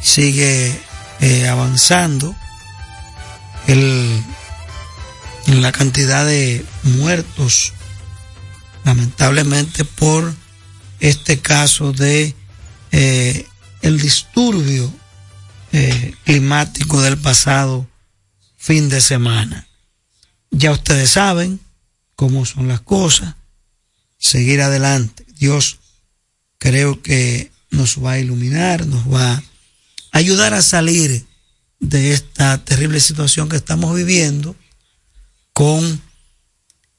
[0.00, 0.78] sigue
[1.20, 2.34] eh, avanzando.
[3.66, 4.24] El
[5.46, 7.72] en la cantidad de muertos,
[8.84, 10.34] lamentablemente por
[11.00, 12.34] este caso de
[12.92, 13.46] eh,
[13.82, 14.92] el disturbio
[15.72, 17.88] eh, climático del pasado
[18.56, 19.66] fin de semana.
[20.50, 21.60] Ya ustedes saben
[22.16, 23.34] cómo son las cosas,
[24.18, 25.24] seguir adelante.
[25.38, 25.78] Dios
[26.58, 29.42] creo que nos va a iluminar, nos va a
[30.12, 31.24] ayudar a salir
[31.78, 34.54] de esta terrible situación que estamos viviendo
[35.54, 36.02] con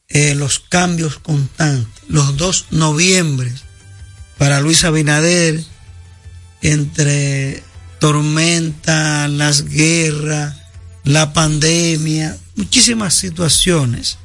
[0.07, 2.03] eh, los cambios constantes.
[2.07, 3.63] Los dos noviembres
[4.41, 5.63] para Luis Abinader,
[6.63, 7.61] entre
[7.99, 10.57] tormenta, las guerras,
[11.03, 14.17] la pandemia, muchísimas situaciones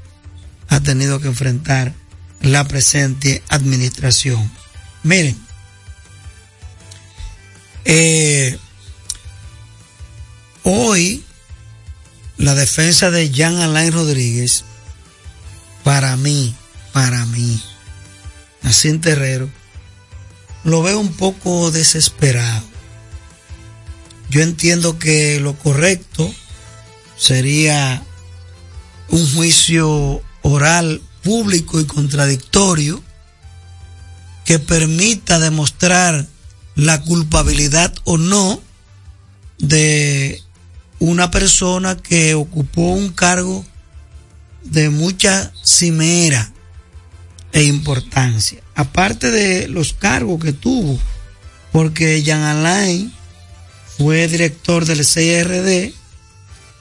[0.69, 1.93] ha tenido que enfrentar
[2.41, 4.51] la presente administración.
[5.03, 5.37] Miren,
[7.85, 8.59] eh,
[10.63, 11.23] hoy
[12.39, 14.65] la defensa de Jean Alain Rodríguez,
[15.85, 16.55] para mí,
[16.95, 17.63] para mí,
[18.85, 19.51] en Terrero,
[20.67, 22.67] lo veo un poco desesperado.
[24.29, 26.35] Yo entiendo que lo correcto
[27.17, 28.03] sería
[29.09, 33.01] un juicio oral público y contradictorio
[34.45, 36.27] que permita demostrar
[36.75, 38.61] la culpabilidad o no
[39.59, 40.43] de
[40.99, 43.65] una persona que ocupó un cargo
[44.65, 46.53] de mucha cimera
[47.57, 48.63] e importancia.
[48.75, 50.99] Aparte de los cargos que tuvo,
[51.73, 53.11] porque Jean Alain
[53.97, 55.95] fue director del CRD,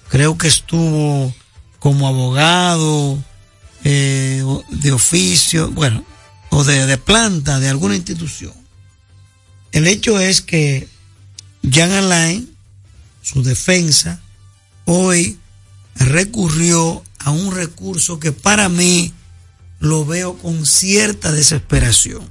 [0.09, 1.33] creo que estuvo
[1.79, 3.23] como abogado
[3.85, 6.03] eh, de oficio, bueno,
[6.49, 8.51] o de, de planta de alguna institución.
[9.71, 10.89] El hecho es que
[11.63, 12.53] Jean Alain,
[13.21, 14.19] su defensa,
[14.83, 15.39] hoy
[15.95, 19.13] recurrió a un recurso que para mí
[19.85, 22.27] lo veo con cierta desesperación.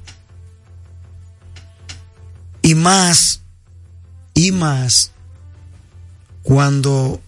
[2.61, 3.43] Y más,
[4.33, 5.11] y más,
[6.43, 7.21] cuando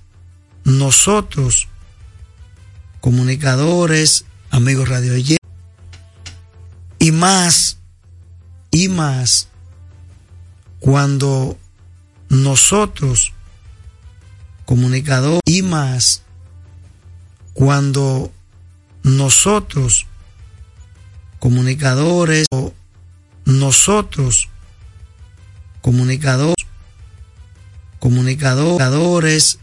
[0.65, 1.69] nosotros,
[2.99, 5.15] comunicadores, amigos radio
[6.99, 7.78] y más,
[8.71, 9.47] y más,
[10.80, 11.57] cuando
[12.28, 13.32] nosotros,
[14.65, 16.23] comunicadores, y más,
[17.53, 18.30] cuando
[19.03, 20.07] nosotros,
[21.39, 22.45] comunicadores,
[23.45, 24.49] nosotros,
[25.81, 26.55] comunicadores,
[27.99, 29.59] comunicadores,